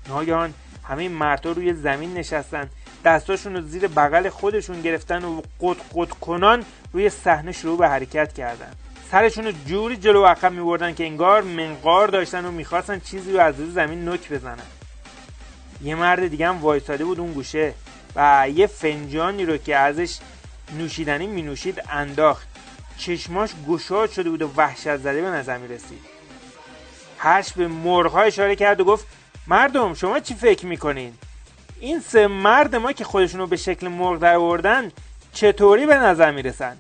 ناگهان 0.09 0.55
همه 0.89 1.09
مردها 1.09 1.53
روی 1.53 1.75
زمین 1.75 2.15
نشستن. 2.15 2.71
دستاشون 3.05 3.55
رو 3.55 3.63
زیر 3.63 3.89
بغل 3.89 4.29
خودشون 4.29 4.83
گرفتن 4.83 5.25
و 5.25 5.43
قد 5.61 5.77
قد 5.95 6.09
کنان 6.09 6.65
روی 6.93 7.11
صحنه 7.11 7.53
شروع 7.53 7.79
به 7.79 7.89
حرکت 7.89 8.33
کردن. 8.33 8.73
سرشون 9.11 9.45
رو 9.45 9.53
جوری 9.67 9.97
جلو 9.97 10.25
عقب 10.25 10.53
میبردن 10.53 10.95
که 10.95 11.05
انگار 11.05 11.43
منقار 11.43 12.09
داشتن 12.09 12.45
و 12.45 12.51
می‌خواستن 12.51 13.01
چیزی 13.01 13.33
رو 13.33 13.41
از 13.41 13.61
روی 13.61 13.71
زمین 13.71 14.09
نک 14.09 14.33
بزنن. 14.33 14.67
یه 15.83 15.95
مرد 15.95 16.29
دیگه 16.29 16.49
هم 16.49 16.61
وایساده 16.61 17.05
بود 17.05 17.21
اون 17.21 17.33
گوشه 17.33 17.75
و 18.17 18.47
یه 18.55 18.67
فنجانی 18.67 19.45
رو 19.45 19.57
که 19.57 19.77
ازش 19.77 20.19
نوشیدنی 20.79 21.27
می 21.27 21.43
نوشید 21.43 21.83
انداخت. 21.91 22.49
چشماش 22.99 23.51
گشاد 23.69 24.11
شده 24.11 24.31
بود 24.31 24.43
و 24.43 24.51
وحشت 24.57 24.97
زده 24.97 25.23
به 25.23 25.29
نظر 25.29 25.59
می 25.59 25.69
رسید 25.69 26.01
هرش 27.19 27.53
به 27.53 27.69
مرغها 27.69 28.21
اشاره 28.21 28.57
کرد 28.57 28.81
و 28.81 28.85
گفت 28.85 29.07
مردم 29.47 29.95
شما 29.95 30.21
چی 30.21 30.35
فکر 30.35 30.67
می‌کنین؟ 30.67 31.15
این 31.81 32.01
سه 32.01 32.27
مرد 32.27 32.77
ما 32.77 32.93
که 32.93 33.05
خودشونو 33.05 33.47
به 33.47 33.57
شکل 33.57 33.89
مرغ 33.89 34.19
در 34.19 34.35
آوردن 34.35 34.93
چطوری 35.33 35.87
به 35.87 35.95
نظر 35.95 36.31
می‌رسن؟ 36.31 36.77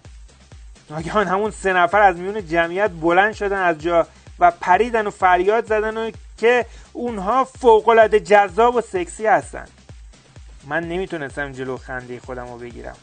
ناگهان 0.90 1.27
همون 1.27 1.51
سه 1.51 1.72
نفر 1.72 2.01
از 2.01 2.16
میون 2.16 2.46
جمعیت 2.46 2.90
بلند 2.90 3.33
شدن 3.33 3.62
از 3.62 3.79
جا 3.79 4.07
و 4.38 4.53
پریدن 4.61 5.07
و 5.07 5.11
فریاد 5.11 5.66
زدن 5.66 5.96
و 5.96 6.11
که 6.38 6.66
اونها 6.92 7.44
فوقالعاده 7.44 8.20
جذاب 8.20 8.74
و 8.74 8.81
سکسی 8.81 9.27
هستن. 9.27 9.66
من 10.66 10.88
نمی‌تونستم 10.88 11.53
جلو 11.53 11.77
خنده 11.77 12.20
خودم 12.20 12.53
رو 12.53 12.59
بگیرم. 12.59 12.96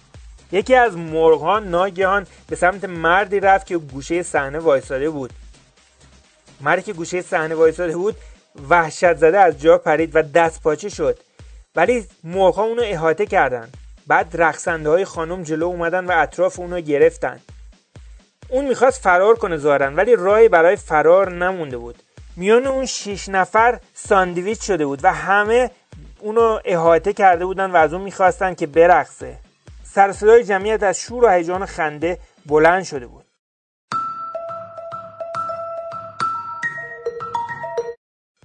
یکی 0.51 0.75
از 0.75 0.97
مرغ 0.97 1.63
ناگهان 1.63 2.27
به 2.47 2.55
سمت 2.55 2.85
مردی 2.85 3.39
رفت 3.39 3.67
که 3.67 3.77
گوشه 3.77 4.23
صحنه 4.23 4.59
وایساده 4.59 5.09
بود. 5.09 5.33
مردی 6.61 6.81
که 6.81 6.93
گوشه 6.93 7.21
صحنه 7.21 7.55
وایساده 7.55 7.97
بود 7.97 8.15
وحشت 8.69 9.15
زده 9.15 9.39
از 9.39 9.61
جا 9.61 9.77
پرید 9.77 10.15
و 10.15 10.21
دست 10.21 10.61
پاچه 10.61 10.89
شد. 10.89 11.19
ولی 11.75 12.07
مرغ 12.23 12.59
اونو 12.59 12.81
احاطه 12.85 13.25
کردن. 13.25 13.69
بعد 14.07 14.27
رقصنده 14.33 14.89
های 14.89 15.05
خانم 15.05 15.43
جلو 15.43 15.65
اومدن 15.65 16.05
و 16.05 16.11
اطراف 16.15 16.59
اونو 16.59 16.81
گرفتن. 16.81 17.39
اون 18.49 18.67
می‌خواست 18.67 19.01
فرار 19.01 19.35
کنه 19.35 19.57
زارن 19.57 19.95
ولی 19.95 20.15
راهی 20.15 20.49
برای 20.49 20.75
فرار 20.75 21.31
نمونده 21.31 21.77
بود. 21.77 22.03
میان 22.35 22.67
اون 22.67 22.85
شیش 22.85 23.29
نفر 23.29 23.79
ساندویچ 23.93 24.61
شده 24.61 24.85
بود 24.85 24.99
و 25.03 25.13
همه 25.13 25.71
اونو 26.19 26.59
احاطه 26.65 27.13
کرده 27.13 27.45
بودن 27.45 27.71
و 27.71 27.75
از 27.75 27.93
اون 27.93 28.01
می‌خواستن 28.03 28.53
که 28.53 28.67
برقصه. 28.67 29.37
سر 29.83 30.41
جمعیت 30.41 30.83
از 30.83 30.99
شور 30.99 31.23
و 31.23 31.29
هیجان 31.29 31.65
خنده 31.65 32.19
بلند 32.45 32.83
شده 32.83 33.07
بود. 33.07 33.25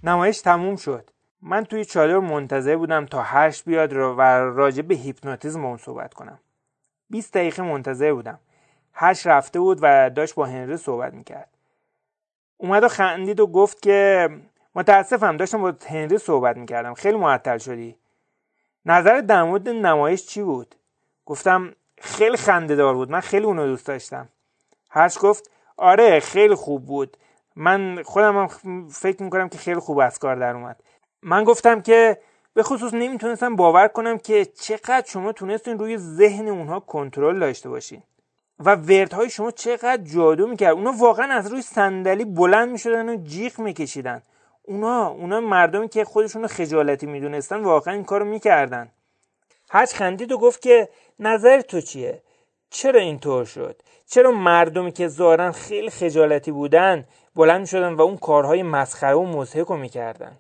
نمایش 0.05 0.41
تموم 0.41 0.77
شد. 0.77 1.11
من 1.43 1.65
توی 1.65 1.85
چادر 1.85 2.19
منتظر 2.19 2.77
بودم 2.77 3.07
تا 3.07 3.23
هرش 3.23 3.63
بیاد 3.63 3.93
و 3.93 4.21
راجع 4.21 4.83
به 4.83 4.95
هیپنوتیزم 4.95 5.65
اون 5.65 5.77
صحبت 5.77 6.15
کنم. 6.15 6.39
20 7.11 7.33
دقیقه 7.33 7.63
منتظر 7.63 8.13
بودم. 8.13 8.39
هرش 8.93 9.27
رفته 9.27 9.61
بود 9.61 9.79
و 9.83 10.11
داشت 10.11 10.35
با 10.35 10.47
هنری 10.47 10.77
صحبت 10.77 11.15
می‌کرد. 11.15 11.49
اومد 12.57 12.85
و 12.85 12.89
خندید 12.89 13.41
و 13.41 13.47
گفت 13.47 13.83
که 13.83 14.29
متاسفم 14.75 15.37
داشتم 15.37 15.63
با 15.63 15.75
هنری 15.87 16.19
صحبت 16.19 16.57
می‌کردم. 16.57 16.95
خیلی 16.95 17.17
معطل 17.17 17.59
شدی. 17.59 17.97
نظر 18.87 19.21
در 19.21 19.43
مورد 19.43 19.69
نمایش 19.69 20.27
چی 20.27 20.43
بود؟ 20.43 20.75
گفتم 21.27 21.75
خیلی 21.99 22.37
خنده 22.37 22.77
دار 22.77 22.95
بود. 22.95 23.11
من 23.11 23.21
خیلی 23.21 23.47
اونو 23.47 23.67
دوست 23.67 23.87
داشتم. 23.87 24.29
هرش 24.91 25.19
گفت 25.21 25.51
آره 25.77 26.21
خیلی 26.21 26.55
خوب 26.55 26.87
بود. 26.87 27.17
من 27.57 28.03
خودم 28.03 28.37
هم 28.39 28.89
فکر 28.89 29.23
می‌کنم 29.23 29.49
که 29.49 29.59
خیلی 29.59 29.81
خوب 29.81 29.99
از 29.99 30.19
کار 30.19 30.37
در 30.37 30.55
اومد. 30.55 30.83
من 31.23 31.45
گفتم 31.45 31.81
که 31.81 32.21
به 32.55 32.63
خصوص 32.63 32.95
نمی‌تونستم 32.95 33.57
باور 33.57 33.89
کنم 33.89 34.19
که 34.19 34.45
چقدر 34.45 35.05
شما 35.07 35.33
تونستین 35.33 35.79
روی 35.79 35.99
ذهن 35.99 36.49
اونها 36.49 36.81
کنترل 36.81 37.39
داشته 37.39 37.69
باشین. 37.69 38.03
و 38.65 38.75
وردهای 38.75 39.31
شما 39.31 39.51
چقدر 39.51 40.03
جادو 40.03 40.47
می‌کرد. 40.47 40.75
اونا 40.75 40.93
واقعا 40.99 41.33
از 41.33 41.47
روی 41.47 41.63
صندلی 41.63 42.25
بلند 42.25 42.69
می‌شدن 42.69 43.09
و 43.09 43.17
جیغ 43.17 43.59
میکشیدن. 43.59 44.23
اونا 44.63 45.09
اونا 45.09 45.41
مردمی 45.41 45.89
که 45.89 46.05
خودشون 46.05 46.47
خجالتی 46.47 47.07
می‌دونستن 47.07 47.61
واقعا 47.61 47.95
این 47.95 48.05
کارو 48.05 48.25
می‌کردن. 48.25 48.89
هرچ 49.71 49.95
خندید 49.95 50.33
و 50.33 50.39
گفت 50.39 50.63
که 50.63 50.89
نظر 51.19 51.61
تو 51.61 51.81
چیه؟ 51.81 52.23
چرا 52.71 53.01
اینطور 53.01 53.45
شد؟ 53.45 53.83
چرا 54.07 54.31
مردمی 54.31 54.93
که 54.93 55.09
ظاهرا 55.09 55.53
خیلی 55.53 55.91
خجالتی 55.91 56.53
بودن 56.53 57.05
بلند 57.37 57.67
شدن 57.67 57.93
و 57.93 58.03
اون 58.03 58.17
کارهای 58.17 58.63
مسخره 58.63 59.15
و 59.15 59.23
مضحک 59.23 59.67
رو 59.67 59.77
می‌کردن؟ 59.77 60.33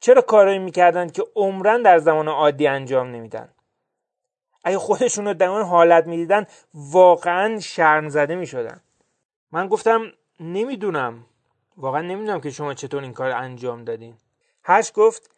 چرا 0.00 0.22
کارهایی 0.22 0.58
می‌کردن 0.58 1.08
که 1.08 1.24
عمرن 1.36 1.82
در 1.82 1.98
زمان 1.98 2.28
عادی 2.28 2.66
انجام 2.66 3.10
نمیدن؟ 3.10 3.48
اگه 4.66 4.78
خودشون 4.78 5.26
رو 5.26 5.34
در 5.34 5.46
اون 5.46 5.62
حالت 5.62 6.06
می‌دیدن 6.06 6.46
واقعا 6.74 7.60
شرم 7.60 8.08
زده 8.08 8.34
می‌شدن. 8.34 8.80
من 9.52 9.68
گفتم 9.68 10.12
نمی‌دونم. 10.40 11.24
واقعا 11.76 12.00
نمی‌دونم 12.00 12.40
که 12.40 12.50
شما 12.50 12.74
چطور 12.74 13.02
این 13.02 13.12
کار 13.12 13.30
انجام 13.30 13.84
دادین. 13.84 14.14
هش 14.64 14.92
گفت 14.94 15.30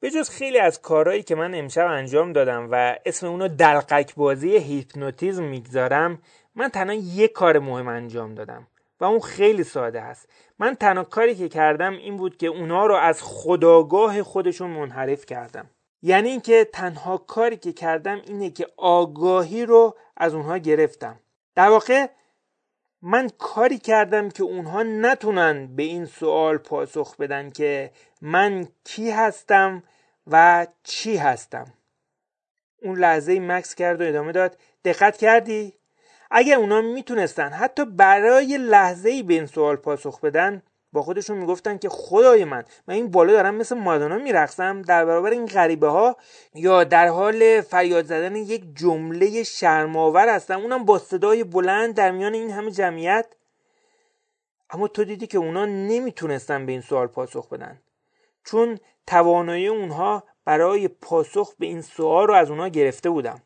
به 0.00 0.10
جز 0.10 0.30
خیلی 0.30 0.58
از 0.58 0.82
کارهایی 0.82 1.22
که 1.22 1.34
من 1.34 1.54
امشب 1.54 1.86
انجام 1.86 2.32
دادم 2.32 2.68
و 2.70 2.96
اسم 3.06 3.26
اونو 3.26 3.48
دلقک 3.48 4.14
بازی 4.14 4.56
هیپنوتیزم 4.56 5.44
می‌گذارم 5.44 6.18
من 6.54 6.68
تنها 6.68 6.94
یک 6.94 7.32
کار 7.32 7.58
مهم 7.58 7.88
انجام 7.88 8.34
دادم 8.34 8.66
و 9.00 9.04
اون 9.04 9.20
خیلی 9.20 9.64
ساده 9.64 10.00
است 10.00 10.28
من 10.58 10.74
تنها 10.74 11.04
کاری 11.04 11.34
که 11.34 11.48
کردم 11.48 11.92
این 11.92 12.16
بود 12.16 12.36
که 12.36 12.46
اونا 12.46 12.86
رو 12.86 12.94
از 12.94 13.22
خداگاه 13.22 14.22
خودشون 14.22 14.70
منحرف 14.70 15.26
کردم. 15.26 15.70
یعنی 16.06 16.28
اینکه 16.28 16.68
تنها 16.72 17.18
کاری 17.18 17.56
که 17.56 17.72
کردم 17.72 18.22
اینه 18.26 18.50
که 18.50 18.66
آگاهی 18.76 19.66
رو 19.66 19.96
از 20.16 20.34
اونها 20.34 20.58
گرفتم 20.58 21.20
در 21.54 21.68
واقع 21.68 22.06
من 23.02 23.30
کاری 23.38 23.78
کردم 23.78 24.28
که 24.28 24.42
اونها 24.42 24.82
نتونن 24.82 25.76
به 25.76 25.82
این 25.82 26.06
سوال 26.06 26.58
پاسخ 26.58 27.16
بدن 27.16 27.50
که 27.50 27.90
من 28.22 28.68
کی 28.84 29.10
هستم 29.10 29.82
و 30.26 30.66
چی 30.82 31.16
هستم 31.16 31.72
اون 32.82 32.98
لحظه 32.98 33.40
مکس 33.40 33.74
کرد 33.74 34.00
و 34.00 34.04
ادامه 34.04 34.32
داد 34.32 34.56
دقت 34.84 35.16
کردی؟ 35.16 35.72
اگر 36.30 36.56
اونا 36.56 36.80
می‌تونستن 36.80 37.48
حتی 37.48 37.84
برای 37.84 38.58
لحظه 38.58 39.10
ای 39.10 39.22
به 39.22 39.34
این 39.34 39.46
سوال 39.46 39.76
پاسخ 39.76 40.20
بدن 40.20 40.62
با 40.94 41.02
خودشون 41.02 41.38
می‌گفتن 41.38 41.78
که 41.78 41.88
خدای 41.88 42.44
من 42.44 42.64
من 42.88 42.94
این 42.94 43.10
بالا 43.10 43.32
دارم 43.32 43.54
مثل 43.54 43.78
مادونا 43.78 44.18
میرقصم 44.18 44.82
در 44.82 45.04
برابر 45.04 45.30
این 45.30 45.46
غریبه 45.46 45.88
ها 45.88 46.16
یا 46.54 46.84
در 46.84 47.08
حال 47.08 47.60
فریاد 47.60 48.04
زدن 48.04 48.36
یک 48.36 48.64
جمله 48.74 49.42
شرماور 49.42 50.28
هستم 50.28 50.60
اونم 50.60 50.84
با 50.84 50.98
صدای 50.98 51.44
بلند 51.44 51.94
در 51.94 52.10
میان 52.10 52.34
این 52.34 52.50
همه 52.50 52.70
جمعیت. 52.70 53.26
اما 54.70 54.88
تو 54.88 55.04
دیدی 55.04 55.26
که 55.26 55.38
اونا 55.38 55.64
نمی‌تونستن 55.64 56.66
به 56.66 56.72
این 56.72 56.80
سوال 56.80 57.06
پاسخ 57.06 57.48
بدن. 57.48 57.80
چون 58.44 58.78
توانایی 59.06 59.68
اونها 59.68 60.24
برای 60.44 60.88
پاسخ 60.88 61.54
به 61.58 61.66
این 61.66 61.82
سوال 61.82 62.26
رو 62.26 62.34
از 62.34 62.50
اونها 62.50 62.68
گرفته 62.68 63.10
بودم. 63.10 63.42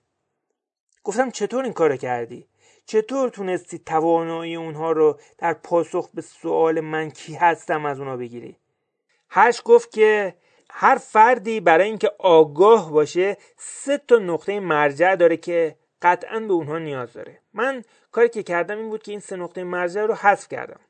گفتم 1.05 1.31
چطور 1.31 1.65
این 1.65 1.73
کار 1.73 1.97
کردی؟ 1.97 2.49
چطور 2.89 3.29
تونستی 3.29 3.79
توانایی 3.79 4.57
اونها 4.57 4.93
رو 4.93 5.19
در 5.39 5.53
پاسخ 5.53 6.11
به 6.15 6.23
سوال 6.23 6.81
من 6.81 7.11
کی 7.11 7.35
هستم 7.35 7.87
از 7.87 7.99
اونها 7.99 8.17
بگیری؟ 8.17 8.57
هرش 9.29 9.63
گفت 9.65 9.93
که 9.93 10.35
هر 10.71 10.99
فردی 10.99 11.61
برای 11.61 11.87
اینکه 11.87 12.13
آگاه 12.19 12.93
باشه 12.93 13.37
سه 13.57 13.99
تا 13.99 14.17
نقطه 14.17 14.61
مرجع 14.61 15.17
داره 15.17 15.37
که 15.37 15.77
قطعا 16.03 16.41
به 16.41 16.53
اونها 16.53 16.79
نیاز 16.79 17.13
داره. 17.13 17.41
من 17.53 17.85
کاری 18.13 18.29
که 18.29 18.43
کردم 18.43 18.79
این 18.79 18.89
بود 18.89 19.03
که 19.03 19.11
این 19.11 19.21
سه 19.21 19.37
نقطه 19.37 19.65
مرجع 19.65 20.07
رو 20.07 20.15
حذف 20.15 20.49
کردم. 20.49 20.81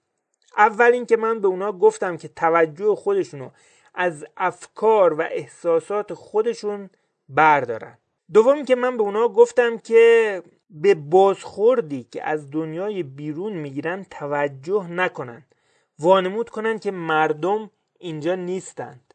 اول 0.56 0.92
اینکه 0.92 1.16
من 1.16 1.40
به 1.40 1.48
اونها 1.48 1.72
گفتم 1.72 2.16
که 2.16 2.28
توجه 2.28 2.94
خودشونو 2.94 3.50
از 3.94 4.26
افکار 4.36 5.12
و 5.14 5.22
احساسات 5.22 6.14
خودشون 6.14 6.90
بردارن. 7.28 7.98
دوم 8.32 8.64
که 8.64 8.74
من 8.74 8.96
به 8.96 9.02
اونها 9.02 9.28
گفتم 9.28 9.78
که 9.78 10.42
به 10.70 10.94
بازخوردی 10.94 12.04
که 12.04 12.24
از 12.24 12.50
دنیای 12.50 13.02
بیرون 13.02 13.52
می‌گیرن 13.52 14.04
توجه 14.10 14.86
نکنن. 14.86 15.46
وانمود 15.98 16.50
کنن 16.50 16.78
که 16.78 16.90
مردم 16.90 17.70
اینجا 17.98 18.34
نیستند. 18.34 19.14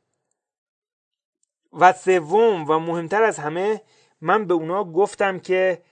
و 1.74 1.94
سوم 1.94 2.70
و 2.70 2.80
مهمتر 2.80 3.24
از 3.24 3.40
همه 3.40 3.82
من 4.22 4.46
به 4.46 4.54
اونا 4.54 4.84
گفتم 4.84 5.40
که 5.40 5.84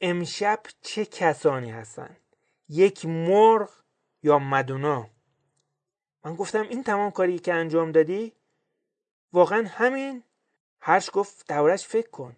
امشب 0.00 0.60
چه 0.80 1.04
کسانی 1.04 1.70
هستند؟ 1.70 2.20
یک 2.68 3.06
مرغ 3.06 3.70
یا 4.22 4.38
مدونا؟ 4.38 5.10
من 6.24 6.34
گفتم 6.34 6.62
این 6.62 6.82
تمام 6.82 7.10
کاری 7.10 7.38
که 7.38 7.54
انجام 7.54 7.92
دادی 7.92 8.32
واقعا 9.32 9.64
همین؟ 9.68 10.22
هرش 10.80 11.10
گفت 11.12 11.52
دورش 11.52 11.86
فکر 11.86 12.10
کن. 12.10 12.36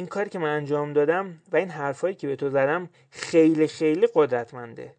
این 0.00 0.06
کاری 0.06 0.30
که 0.30 0.38
من 0.38 0.48
انجام 0.48 0.92
دادم 0.92 1.42
و 1.52 1.56
این 1.56 1.68
حرفایی 1.68 2.14
که 2.14 2.26
به 2.26 2.36
تو 2.36 2.50
زدم 2.50 2.88
خیلی 3.10 3.66
خیلی 3.66 4.08
قدرتمنده. 4.14 4.94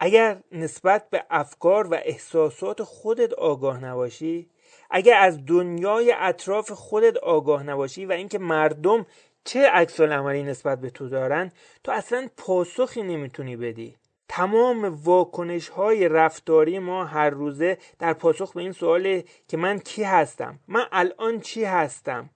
اگر 0.00 0.40
نسبت 0.52 1.10
به 1.10 1.24
افکار 1.30 1.86
و 1.86 1.94
احساسات 1.94 2.82
خودت 2.82 3.32
آگاه 3.32 3.84
نباشی 3.84 4.50
اگر 4.90 5.14
از 5.20 5.46
دنیای 5.46 6.14
اطراف 6.18 6.72
خودت 6.72 7.16
آگاه 7.16 7.62
نباشی 7.62 8.06
و 8.06 8.12
اینکه 8.12 8.38
مردم 8.38 9.06
چه 9.44 9.68
عکس 9.68 10.00
عملی 10.00 10.42
نسبت 10.42 10.80
به 10.80 10.90
تو 10.90 11.08
دارن 11.08 11.52
تو 11.84 11.92
اصلا 11.92 12.28
پاسخی 12.36 13.02
نمی‌تونی 13.02 13.56
بدی. 13.56 13.96
تمام 14.28 14.84
واکنش 15.04 15.68
های 15.68 16.08
رفتاری 16.08 16.78
ما 16.78 17.04
هر 17.04 17.30
روزه 17.30 17.78
در 17.98 18.12
پاسخ 18.12 18.52
به 18.52 18.60
این 18.60 18.72
سواله 18.72 19.24
که 19.48 19.56
من 19.56 19.78
کی 19.78 20.02
هستم؟ 20.02 20.58
من 20.68 20.84
الان 20.92 21.40
چی 21.40 21.64
هستم؟ 21.64 22.30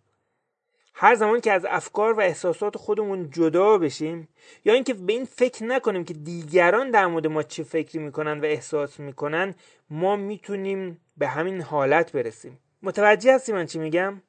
هر 1.01 1.15
زمان 1.15 1.41
که 1.41 1.53
از 1.53 1.67
افکار 1.69 2.13
و 2.13 2.21
احساسات 2.21 2.77
خودمون 2.77 3.31
جدا 3.31 3.79
بشیم 3.79 4.29
یا 4.65 4.75
اینکه 4.75 4.95
به 4.95 5.13
این 5.13 5.25
فکر 5.25 5.65
نکنیم 5.65 6.05
که 6.05 6.15
دیگران 6.15 6.91
در 6.91 7.07
مورد 7.07 7.27
ما 7.27 7.43
چه 7.43 7.63
فکری 7.63 7.99
می‌کنن 7.99 8.41
و 8.41 8.45
احساس 8.45 9.01
می‌کنن 9.01 9.55
ما 9.91 10.17
می‌تونیم 10.17 11.01
به 11.17 11.29
همین 11.29 11.61
حالت 11.61 12.13
برسیم. 12.13 12.59
متوجه 12.83 13.35
هستی 13.35 13.53
من 13.53 13.67
چی 13.67 13.79
میگم؟ 13.79 14.23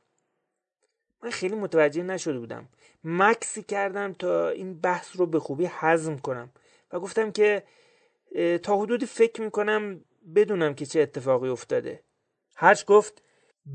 من 1.23 1.29
خیلی 1.29 1.55
متوجه 1.55 2.03
نشده 2.03 2.39
بودم. 2.39 2.67
مکسی 3.03 3.63
کردم 3.63 4.13
تا 4.13 4.49
این 4.49 4.79
بحث 4.79 5.15
رو 5.15 5.25
به 5.25 5.39
خوبی 5.39 5.69
هضم 5.71 6.17
کنم 6.17 6.49
و 6.91 6.99
گفتم 6.99 7.31
که 7.31 7.63
تا 8.63 8.77
حدودی 8.77 9.05
فکر 9.05 9.41
می‌کنم 9.41 10.01
بدونم 10.35 10.73
که 10.73 10.85
چه 10.85 11.01
اتفاقی 11.01 11.49
افتاده. 11.49 12.03
هرچ 12.55 12.85
گفت 12.85 13.23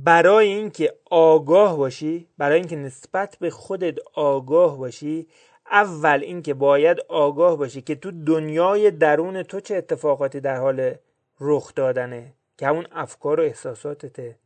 برای 0.03 0.49
اینکه 0.49 0.95
آگاه 1.11 1.77
باشی 1.77 2.29
برای 2.39 2.59
اینکه 2.59 2.77
نسبت 2.77 3.37
به 3.41 3.51
خودت 3.51 3.95
آگاه 4.15 4.79
باشی 4.79 5.29
اول 5.71 6.21
اینکه 6.23 6.55
باید 6.55 7.01
آگاه 7.09 7.57
باشی 7.57 7.83
که 7.83 7.95
تو 7.95 8.25
دنیای 8.27 8.91
درون 8.91 9.43
تو 9.43 9.61
چه 9.61 9.77
اتفاقاتی 9.77 10.41
در 10.41 10.57
حال 10.57 10.95
رخ 11.41 11.75
دادنه 11.75 12.33
که 12.59 12.67
همون 12.67 12.87
افکار 12.93 13.41
و 13.41 13.43
احساساتته. 13.43 14.39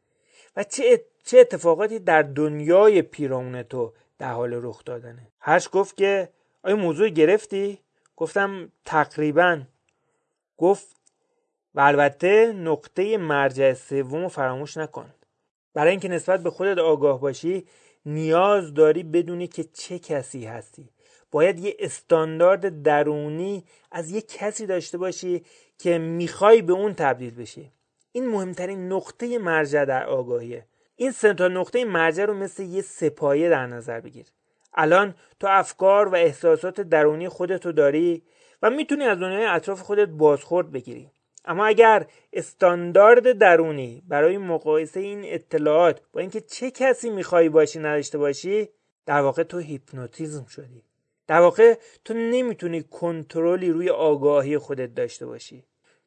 و 0.57 0.65
چه 0.65 1.05
چه 1.25 1.39
اتفاقاتی 1.39 1.99
در 1.99 2.23
دنیای 2.23 3.03
پیرامون 3.03 3.63
تو 3.63 3.93
در 4.19 4.33
حال 4.33 4.61
رخ 4.63 4.85
دادنه. 4.85 5.29
هرش 5.41 5.69
گفت 5.73 5.97
که 5.97 6.29
آیا 6.63 6.77
موضوع 6.77 7.09
گرفتی؟ 7.09 7.79
گفتم 8.17 8.73
تقریبا. 8.85 9.63
گفت 10.57 10.87
و 11.75 11.81
البته 11.81 12.53
نقطه 12.53 13.17
مرجع 13.17 13.75
سوم 13.75 14.29
فراموش 14.29 14.77
نکن. 14.77 15.11
برای 15.79 15.91
اینکه 15.91 16.09
نسبت 16.09 16.43
به 16.43 16.51
خودت 16.51 16.79
آگاه 16.79 17.21
باشی 17.21 17.65
نیاز 18.07 18.75
داری 18.75 19.03
بدونی 19.03 19.47
که 19.47 19.65
چه 19.65 19.99
کسی 19.99 20.45
هستی. 20.45 20.89
باید 21.31 21.59
یه 21.59 21.77
استاندارد 21.79 22.83
درونی 22.83 23.65
از 23.93 24.11
یه 24.11 24.21
کسی 24.21 24.67
داشته 24.67 24.99
باشی 24.99 25.45
که 25.79 25.99
می‌خوای 25.99 26.63
به 26.63 26.73
اون 26.73 26.95
تبدیل 26.95 27.35
بشی. 27.35 27.73
این 28.13 28.27
مهمترین 28.27 28.93
نقطه 28.93 29.39
مرجع 29.39 29.85
در 29.85 30.07
آگاهیه. 30.07 30.67
این 30.97 31.13
سه 31.13 31.33
نقطه 31.33 31.85
مرجع 31.85 32.25
رو 32.25 32.35
مثل 32.35 32.63
یه 32.63 32.83
سپایه 32.83 33.49
در 33.49 33.67
نظر 33.67 34.01
بگیر. 34.01 34.27
الان 34.75 35.15
تو 35.41 35.47
افکار 35.51 36.09
و 36.09 36.15
احساسات 36.15 36.81
درونی 36.81 37.29
خودتو 37.29 37.73
داری 37.73 38.23
و 38.63 38.71
می‌تونی 38.71 39.05
از 39.05 39.19
دنیای 39.19 39.45
اطراف 39.45 39.81
خودت 39.81 40.09
بازخورد 40.09 40.73
بگیری. 40.73 41.11
اما 41.49 41.67
اگر 41.67 42.07
استاندارد 42.33 43.39
درونی 43.39 44.03
برای 44.09 44.39
مقایسه 44.39 45.01
این 45.01 45.21
اطلاعات 45.25 46.01
با 46.13 46.21
اینکه 46.21 46.41
چه 46.41 46.71
کسی 46.71 47.11
می‌خوای 47.11 47.49
باشی 47.49 47.79
نداشته 47.79 48.19
باشی 48.19 48.69
در 49.07 49.21
واقع 49.21 49.43
تو 49.43 49.59
هیپنوتیزم 49.59 50.45
شدی. 50.45 50.83
در 51.27 51.41
واقع 51.41 51.75
تو 52.05 52.15
نمی‌تونی 52.15 52.83
کنترلی 52.83 53.71
روی 53.71 53.91
آگاهی 53.91 54.59
خودت 54.59 54.95
داشته 54.95 55.27
باشی. 55.27 55.65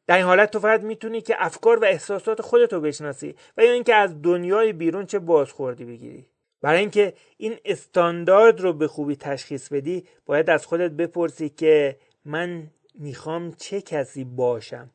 در 0.08 0.16
این 0.16 0.26
حالت 0.26 0.52
تو 0.52 0.60
فقط 0.60 0.82
می‌تونی 0.82 1.22
که 1.22 1.36
افکار 1.38 1.80
و 1.80 1.86
احساسات 1.86 2.42
خودت 2.42 2.74
رو 2.74 2.82
بشناسی 2.82 3.36
و 3.58 3.64
یا 3.64 3.72
اینکه 3.72 3.96
از 3.96 4.22
دنیای 4.22 4.74
بیرون 4.74 5.06
چه 5.06 5.20
بازخوردی 5.20 5.86
بگیری. 5.86 6.26
برای 6.62 6.80
اینکه 6.80 7.14
این 7.38 7.58
استاندارد 7.66 8.62
رو 8.62 8.74
به 8.74 8.88
خوبی 8.88 9.16
تشخیص 9.16 9.70
بدی 9.70 10.08
باید 10.26 10.50
از 10.50 10.66
خودت 10.66 10.92
بپرسی 10.92 11.50
که 11.50 11.98
من 12.26 12.68
می‌خوام 12.96 13.52
چه 13.52 13.82
کسی 13.82 14.24
باشم. 14.24 14.90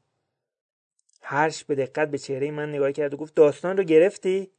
هرش 1.28 1.64
به 1.64 1.74
دقت 1.74 2.10
به 2.10 2.18
چهره 2.18 2.50
من 2.50 2.68
نگاه 2.68 2.92
کرد 2.92 3.14
و 3.14 3.16
گفت 3.16 3.34
داستان 3.34 3.76
رو 3.76 3.84
گرفتی؟ 3.84 4.50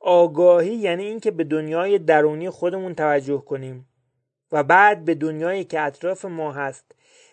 آگاهی 0.00 0.74
یعنی 0.74 1.04
اینکه 1.04 1.30
به 1.30 1.44
دنیای 1.44 1.98
درونی 1.98 2.50
خودمون 2.50 2.94
توجه 2.94 3.44
کنیم 3.46 3.88
و 4.52 4.62
بعد 4.62 5.04
به 5.04 5.14
دنیایی 5.14 5.64
که 5.64 5.80
اطراف 5.80 6.24
ما 6.24 6.52
هست 6.52 6.84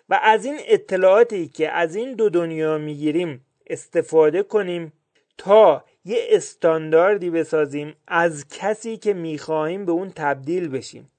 و 0.09 0.19
از 0.23 0.45
این 0.45 0.57
اطلاعاتی 0.67 1.47
که 1.47 1.71
از 1.71 1.95
این 1.95 2.13
دو 2.13 2.29
دنیا 2.29 2.77
می‌گیریم 2.77 3.45
استفاده 3.67 4.43
کنیم 4.43 4.93
تا 5.37 5.83
یه 6.05 6.17
استانداردی 6.29 7.29
بسازیم 7.29 7.95
از 8.07 8.47
کسی 8.47 8.97
که 8.97 9.13
می‌خواهیم 9.13 9.85
به 9.85 9.91
اون 9.91 10.11
تبدیل 10.15 10.67
بشیم. 10.67 11.11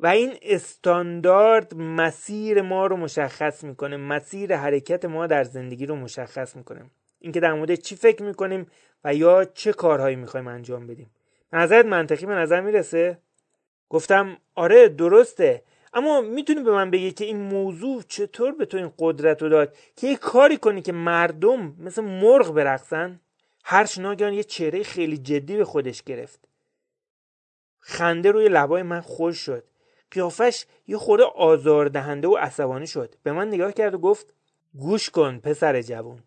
و 0.00 0.06
این 0.06 0.34
استاندارد 0.42 1.74
مسیر 1.74 2.62
ما 2.62 2.86
رو 2.86 2.96
مشخص 2.96 3.64
می‌کنه 3.64 3.96
مسیر 3.96 4.56
حرکت 4.56 5.04
ما 5.04 5.26
در 5.26 5.44
زندگی 5.44 5.86
رو 5.86 5.96
مشخص 5.96 6.56
می‌کنه. 6.56 6.90
اینکه 7.20 7.40
در 7.40 7.52
مورد 7.52 7.74
چی 7.74 7.96
فکر 7.96 8.22
می‌کنیم 8.22 8.66
و 9.04 9.14
یا 9.14 9.44
چه 9.44 9.72
کارهایی 9.72 10.16
می‌خوایم 10.16 10.48
انجام 10.48 10.86
بدیم. 10.86 11.10
نظرت 11.52 11.86
منطقی 11.86 12.26
به 12.26 12.34
نظر 12.34 12.60
می‌رسه؟ 12.60 13.18
گفتم 13.88 14.36
آره 14.54 14.88
درسته. 14.88 15.62
اما 15.94 16.20
می‌تونی 16.20 16.62
به 16.62 16.72
من 16.72 16.90
بگی 16.90 17.12
که 17.12 17.24
این 17.24 17.36
موضوع 17.36 18.02
چطور 18.08 18.52
به 18.52 18.66
تو 18.66 18.76
این 18.76 18.92
قدرت 18.98 19.42
رو 19.42 19.48
داد 19.48 19.76
که 19.96 20.06
یه 20.06 20.16
کاری 20.16 20.56
کنی 20.56 20.82
که 20.82 20.92
مردم 20.92 21.76
مثل 21.78 22.02
مرغ 22.02 22.54
برقصن؟ 22.54 23.20
هرچ 23.64 23.98
ناگهان 23.98 24.32
یه 24.32 24.44
چهره 24.44 24.82
خیلی 24.82 25.18
جدی 25.18 25.56
به 25.56 25.64
خودش 25.64 26.02
گرفت. 26.02 26.48
خنده 27.78 28.30
روی 28.30 28.48
لبای 28.48 28.82
من 28.82 29.00
خوش 29.00 29.38
شد. 29.38 29.64
قیافش 30.10 30.66
یه 30.86 30.96
خورده 30.98 31.24
آزاردهنده 31.24 32.28
و 32.28 32.36
عصبانی 32.36 32.86
شد. 32.86 33.14
به 33.22 33.32
من 33.32 33.48
نگاه 33.48 33.72
کرد 33.72 33.94
و 33.94 33.98
گفت 33.98 34.34
گوش 34.78 35.10
کن 35.10 35.38
پسر 35.38 35.82
جوان 35.82 36.18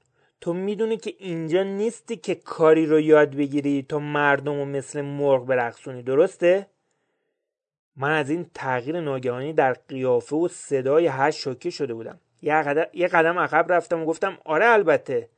تو 0.42 0.54
می‌دونی 0.54 0.98
که 0.98 1.14
اینجا 1.18 1.64
نیستی 1.64 2.16
که 2.16 2.36
کاری 2.36 2.86
رو 2.86 3.00
یاد 3.00 3.36
بگیری 3.36 3.86
تا 3.90 4.00
مردم 4.00 4.60
و 4.60 4.66
مثل 4.66 5.02
مرغ 5.02 5.46
برقصونی. 5.46 6.04
درسته؟ 6.04 6.68
من 7.96 8.12
از 8.12 8.30
این 8.30 8.50
تغییر 8.54 9.02
ناگهانی 9.02 9.54
در 9.54 9.74
قیافه 9.74 10.36
و 10.36 10.48
صدای 10.48 11.08
هر 11.08 11.32
شوکه 11.32 11.70
شده 11.70 11.94
بودم. 11.94 12.20
یه 12.42 12.62
قدم, 12.62 12.86
یه 12.94 13.08
قدم 13.08 13.40
عقب 13.40 13.72
رفتم 13.72 14.02
و 14.02 14.06
گفتم 14.06 14.38
آره 14.46 14.66
البته. 14.66 15.30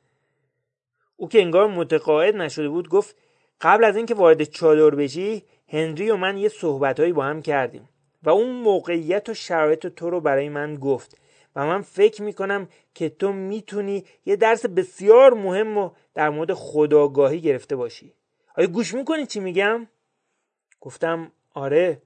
او 1.18 1.30
که 1.30 1.42
انگار 1.42 1.68
متقاعد 1.68 2.36
نشده 2.36 2.70
بود 2.70 2.90
گفت 2.90 3.16
قبل 3.62 3.84
از 3.84 3.96
اینکه 3.96 4.14
وارد 4.14 4.44
چادر 4.44 4.96
بشی 4.96 5.44
هنری 5.68 6.12
و 6.12 6.16
من 6.16 6.38
یه 6.38 6.50
صحبتهایی 6.50 7.14
با 7.14 7.24
هم 7.24 7.42
کردیم. 7.42 7.90
و 8.24 8.30
اون 8.30 8.50
موقعیت 8.52 9.30
و 9.30 9.34
شرایط 9.34 9.88
تو 9.88 10.10
رو 10.10 10.22
برای 10.22 10.50
من 10.50 10.76
گفت. 10.76 11.18
و 11.56 11.66
من 11.66 11.82
فکر 11.82 12.22
می‌کنم 12.22 12.68
که 12.94 13.10
تو 13.10 13.34
می‌تونی 13.34 14.06
یه 14.26 14.36
درس 14.36 14.66
بسیار 14.66 15.34
مهم 15.34 15.76
رو 15.76 15.96
در 16.14 16.30
مورد 16.30 16.54
خداگاهی 16.54 17.42
گرفته 17.42 17.76
باشی. 17.76 18.14
آیا 18.58 18.68
گوش 18.68 18.94
می‌کنی 18.94 19.26
چی 19.26 19.40
میگم؟ 19.40 19.88
گفتم 20.82 21.32
آره. 21.54 22.02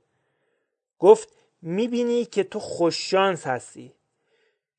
گفت 0.99 1.34
می‌بینی 1.62 2.25
که 2.25 2.43
تو 2.43 2.60
خوششانس 2.60 3.47
هستی. 3.47 3.93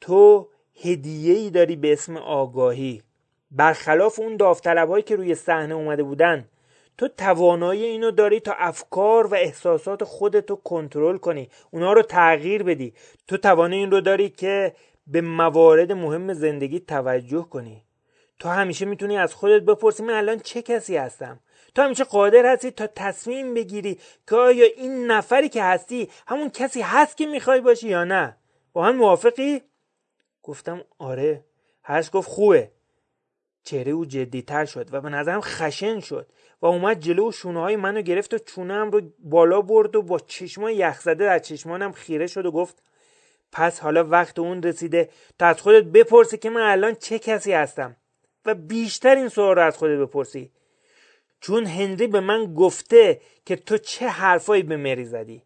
تو 0.01 0.49
هدیه 0.83 1.35
ای 1.35 1.51
داری 1.51 1.77
به 1.77 1.93
اسم 1.93 2.17
آگاهی. 2.17 3.03
برخلاف 3.51 4.21
اون 4.21 4.37
داوطلبهایی 4.37 5.03
که 5.03 5.17
روی 5.17 5.35
صحنه 5.35 5.75
اومده 5.75 6.03
بودن 6.03 6.49
تو 6.99 7.09
توانایی 7.09 7.85
اینو 7.85 8.11
داری 8.11 8.41
تا 8.41 8.53
افکار 8.53 9.27
و 9.27 9.35
احساسات 9.35 10.05
خودتو 10.05 10.57
کنترل 10.57 11.17
کنی. 11.17 11.51
اونا 11.71 11.93
رو 11.93 12.03
تغییر 12.03 12.63
بدی. 12.63 12.95
تو 13.29 13.37
توانایی 13.37 13.81
این 13.81 13.91
رو 13.91 14.01
داری 14.01 14.31
که 14.31 14.75
به 15.07 15.21
موارد 15.21 15.93
مهم 15.93 16.33
زندگی 16.33 16.81
توجه 16.81 17.47
کنی. 17.51 17.83
تو 18.39 18.49
همیشه 18.49 18.85
می‌تونی 18.85 19.19
از 19.19 19.35
خودت 19.35 19.63
بپرسی 19.63 20.03
من 20.03 20.15
الان 20.15 20.39
چه 20.39 20.63
کسی 20.63 20.97
هستم؟ 20.97 21.41
تو 21.75 21.83
همیشه 21.83 22.05
قادر 22.05 22.53
هستی 22.53 22.71
تا 22.71 22.87
تصمیم 22.87 23.55
بگیری 23.55 23.99
که 24.29 24.37
آیا 24.37 24.67
این 24.77 25.07
نفری 25.11 25.49
که 25.49 25.63
هستی 25.63 26.09
همون 26.27 26.51
کسی 26.51 26.81
هست 26.81 27.17
که 27.17 27.27
می‌خوای 27.27 27.61
باشی 27.61 27.89
یا 27.89 28.05
نه؟ 28.05 28.37
با 28.73 28.85
هم 28.85 28.97
موافقی؟ 28.97 29.63
گفتم 30.43 30.85
آره. 30.99 31.45
هرش 31.83 32.11
گفت 32.13 32.29
خوبه. 32.29 32.71
چهره 33.63 33.93
او 33.93 34.07
جدیتر 34.07 34.65
شد 34.65 34.95
و 34.95 35.01
به 35.01 35.09
نظرم 35.09 35.41
خشن 35.41 36.01
شد. 36.01 36.27
اومد 36.67 37.01
جلو 37.01 37.29
و 37.29 37.33
شونه 37.33 37.61
های 37.61 37.77
منو 37.77 38.03
گرفت 38.03 38.35
و 38.35 38.39
چونم 38.39 38.91
رو 38.91 39.01
بالا 39.19 39.61
برد 39.61 39.97
و 39.97 40.03
با 40.03 40.19
چشمای 40.19 40.77
یخزده 40.77 41.25
در 41.25 41.39
چشمانم 41.39 41.93
خیره 41.93 42.27
شد 42.27 42.47
و 42.47 42.51
گفت 42.51 42.83
پس 43.53 43.81
حالا 43.81 44.05
وقت 44.05 44.39
اون 44.39 44.63
رسیده 44.63 45.09
تا 45.39 45.47
از 45.47 45.61
خودت 45.61 45.85
بپرسی 45.85 46.39
که 46.39 46.51
من 46.51 46.61
الان 46.61 46.95
چه 46.95 47.19
کسی 47.19 47.53
هستم 47.53 47.97
و 48.47 48.55
بیشتر 48.55 49.17
این 49.17 49.29
سوال 49.29 49.57
رو 49.57 49.63
از 49.63 49.77
خودت 49.77 49.99
بپرسی. 49.99 50.53
چون 51.41 51.67
هنری 51.67 52.07
به 52.07 52.21
من 52.21 52.55
گفته 52.55 53.21
که 53.45 53.57
تو 53.57 53.79
چه 53.79 54.09
حرفایی 54.09 54.63
به 54.63 54.77
مری 54.77 55.05
زدی. 55.05 55.43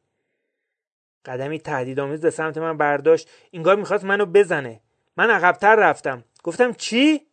قدمی 1.24 1.58
تهدیدآمیز 1.58 2.20
به 2.20 2.30
سمت 2.30 2.58
من 2.58 2.76
برداشت 2.76 3.30
انگار 3.52 3.76
می‌خواست 3.76 4.04
منو 4.04 4.26
بزنه. 4.26 4.80
من 5.16 5.30
عقبتر 5.30 5.76
رفتم. 5.76 6.24
گفتم 6.42 6.72
چی؟ 6.72 7.26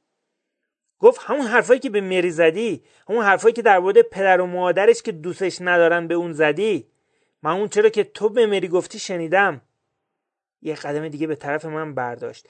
گفت 0.99 1.21
همون 1.23 1.45
حرفایی 1.45 1.79
که 1.79 1.89
به 1.89 2.01
مری 2.01 2.31
زدی 2.31 2.83
همون 3.09 3.23
حرفایی 3.23 3.53
که 3.53 3.61
در 3.61 3.79
مورد 3.79 4.01
پدر 4.01 4.41
و 4.41 4.45
مادرش 4.45 5.01
که 5.01 5.11
دوستش 5.11 5.57
ندارن 5.61 6.07
به 6.07 6.13
اون 6.13 6.33
زدی. 6.33 6.87
من 7.43 7.51
اون 7.51 7.67
چرا 7.67 7.89
که 7.89 8.03
تو 8.03 8.29
به 8.29 8.45
مری 8.45 8.67
گفتی 8.67 8.99
شنیدم. 8.99 9.61
یه 10.61 10.75
قدم 10.75 11.07
دیگه 11.07 11.27
به 11.27 11.35
طرف 11.35 11.65
من 11.65 11.93
برداشت. 11.93 12.47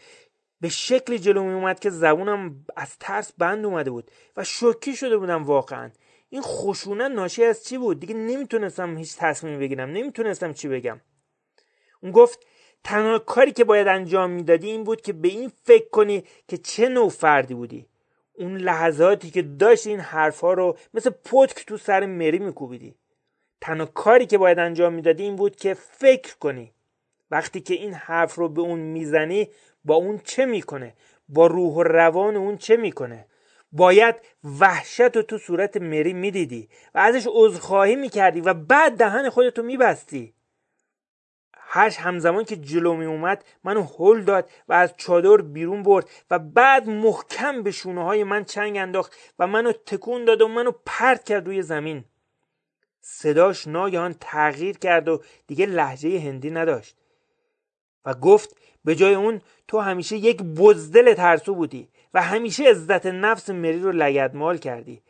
به 0.61 0.69
شکلی 0.69 1.19
جلو 1.19 1.43
می 1.43 1.53
اومد 1.53 1.79
که 1.79 1.89
زبونم 1.89 2.65
از 2.75 2.97
ترس 2.99 3.33
بند 3.37 3.65
اومده 3.65 3.91
بود 3.91 4.11
و 4.37 4.43
شوکی 4.43 4.95
شده 4.95 5.17
بودم 5.17 5.43
واقعا. 5.43 5.91
این 6.29 6.41
خشونت 6.41 7.11
ناشی 7.11 7.43
از 7.43 7.65
چی 7.65 7.77
بود؟ 7.77 7.99
دیگه 7.99 8.13
نمی‌تونستم 8.13 8.97
هیچ 8.97 9.15
تصمیمی 9.17 9.57
بگیرم. 9.57 9.89
نمی‌تونستم 9.89 10.53
چی 10.53 10.67
بگم. 10.67 11.01
اون 12.03 12.11
گفت 12.11 12.39
تنها 12.83 13.19
کاری 13.19 13.51
که 13.51 13.63
باید 13.63 13.87
انجام 13.87 14.29
می‌دادی 14.29 14.67
این 14.67 14.83
بود 14.83 15.01
که 15.01 15.13
به 15.13 15.27
این 15.27 15.51
فکر 15.63 15.89
کنی 15.89 16.23
که 16.47 16.57
چه 16.57 16.89
نوع 16.89 17.09
فردی 17.09 17.53
بودی. 17.53 17.85
اون 18.37 18.57
لحظاتی 18.57 19.29
که 19.29 19.41
داشت 19.41 19.87
این 19.87 19.99
حرفها 19.99 20.53
رو 20.53 20.77
مثل 20.93 21.09
پتک 21.09 21.65
تو 21.65 21.77
سر 21.77 22.05
مری 22.05 22.39
میکوبیدی. 22.39 22.95
تنها 23.61 23.85
کاری 23.85 24.25
که 24.25 24.37
باید 24.37 24.59
انجام 24.59 24.93
می‌دادی 24.93 25.23
این 25.23 25.35
بود 25.35 25.55
که 25.55 25.73
فکر 25.73 26.37
کنی. 26.37 26.73
وقتی 27.31 27.61
که 27.61 27.73
این 27.73 27.93
حرف 27.93 28.35
رو 28.35 28.49
به 28.49 28.61
اون 28.61 28.79
می‌زنی 28.79 29.49
با 29.85 29.95
اون 29.95 30.21
چه 30.23 30.45
می‌کنه؟ 30.45 30.93
با 31.29 31.47
روح 31.47 31.73
و 31.73 31.83
روان 31.83 32.35
اون 32.35 32.57
چه 32.57 32.77
می‌کنه؟ 32.77 33.25
باید 33.71 34.15
وحشت 34.59 35.15
رو 35.15 35.21
تو 35.21 35.37
صورت 35.37 35.77
مری 35.77 36.13
می‌دیدی 36.13 36.69
و 36.95 36.97
ازش 36.97 37.27
عذرخواهی 37.31 37.95
می‌کردی 37.95 38.41
و 38.41 38.53
بعد 38.53 38.97
دهن 38.97 39.29
خودتو 39.29 39.63
میبستی. 39.63 40.33
هرش 41.69 41.97
همزمان 41.97 42.43
که 42.43 42.55
جلو 42.55 42.93
می 42.93 43.05
اومد 43.05 43.45
منو 43.63 43.83
هل 43.99 44.21
داد 44.21 44.49
و 44.69 44.73
از 44.73 44.93
چادر 44.97 45.37
بیرون 45.37 45.83
برد 45.83 46.09
و 46.31 46.39
بعد 46.39 46.89
محکم 46.89 47.63
به 47.63 47.71
شونه 47.71 48.03
های 48.03 48.23
من 48.23 48.43
چنگ 48.43 48.77
انداخت 48.77 49.15
و 49.39 49.47
منو 49.47 49.71
تکون 49.71 50.25
داد 50.25 50.41
و 50.41 50.47
منو 50.47 50.71
پرت 50.85 51.23
کرد 51.23 51.45
روی 51.45 51.61
زمین. 51.61 52.03
صداش 53.01 53.67
ناگهان 53.67 54.15
تغییر 54.21 54.77
کرد 54.77 55.07
و 55.07 55.21
دیگه 55.47 55.65
لحجه 55.65 56.19
هندی 56.19 56.51
نداشت 56.51 56.97
و 58.05 58.13
گفت 58.13 58.57
به 58.85 58.95
جای 58.95 59.13
اون 59.13 59.41
تو 59.67 59.79
همیشه 59.79 60.17
یک 60.17 60.43
بزدل 60.43 61.13
ترسو 61.13 61.55
بودی 61.55 61.89
و 62.13 62.21
همیشه 62.21 62.69
عزت 62.69 63.05
نفس 63.05 63.49
مری 63.49 63.79
رو 63.79 63.91
لگدمال 63.91 64.57
کردی. 64.57 65.01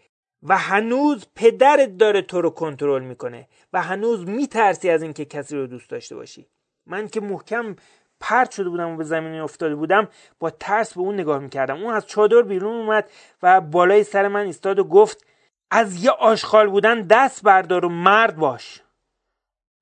و 0.43 0.58
هنوز 0.58 1.26
پدرت 1.36 1.97
داره 1.97 2.21
تو 2.21 2.41
رو 2.41 2.50
کنترل 2.50 3.04
می‌کنه 3.04 3.47
و 3.73 3.82
هنوز 3.82 4.28
میترسی 4.28 4.89
از 4.89 5.02
اینکه 5.02 5.26
کسی 5.26 5.56
رو 5.56 5.67
دوست 5.67 5.89
داشته 5.89 6.15
باشی. 6.15 6.47
من 6.86 7.08
که 7.08 7.21
محکم 7.21 7.76
پرت 8.19 8.52
شده 8.52 8.69
بودم 8.69 8.89
و 8.89 8.97
به 8.97 9.04
زمین 9.04 9.39
افتاده 9.39 9.76
بودم 9.76 10.08
با 10.39 10.50
ترس 10.50 10.93
به 10.93 11.00
اون 11.00 11.13
نگاه 11.13 11.39
می‌کردم. 11.39 11.84
اون 11.84 11.93
از 11.93 12.08
چادر 12.08 12.41
بیرون 12.41 12.76
اومد 12.76 13.10
و 13.43 13.62
بالای 13.62 14.04
سر 14.04 14.28
من 14.28 14.45
ایستاد 14.45 14.80
و 14.80 14.84
گفت 14.84 15.26
از 15.71 16.04
یه 16.04 16.12
آشغال 16.12 16.69
بودن 16.69 17.02
دست 17.02 17.43
بردار 17.43 17.86
و 17.86 17.89
مرد 17.89 18.36
باش. 18.36 18.82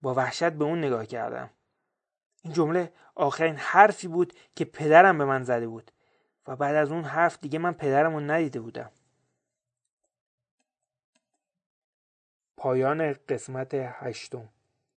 با 0.02 0.14
وحشت 0.14 0.50
به 0.50 0.64
اون 0.64 0.78
نگاه 0.78 1.06
کردم. 1.06 1.50
این 2.44 2.54
جمله 2.54 2.94
آخرین 3.16 3.56
حرفی 3.56 4.08
بود 4.08 4.34
که 4.56 4.66
پدرم 4.66 5.18
به 5.18 5.26
من 5.26 5.44
زده 5.44 5.68
بود 5.68 5.92
و 6.48 6.56
بعد 6.56 6.76
از 6.76 6.92
اون 6.92 7.04
حرف 7.04 7.38
دیگه 7.42 7.60
من 7.60 7.74
پدرم 7.74 8.14
رو 8.14 8.20
ندیده 8.20 8.60
بودم. 8.60 8.92
پایان 12.58 13.14
قسمت 13.14 13.72
هشتم. 13.74 14.50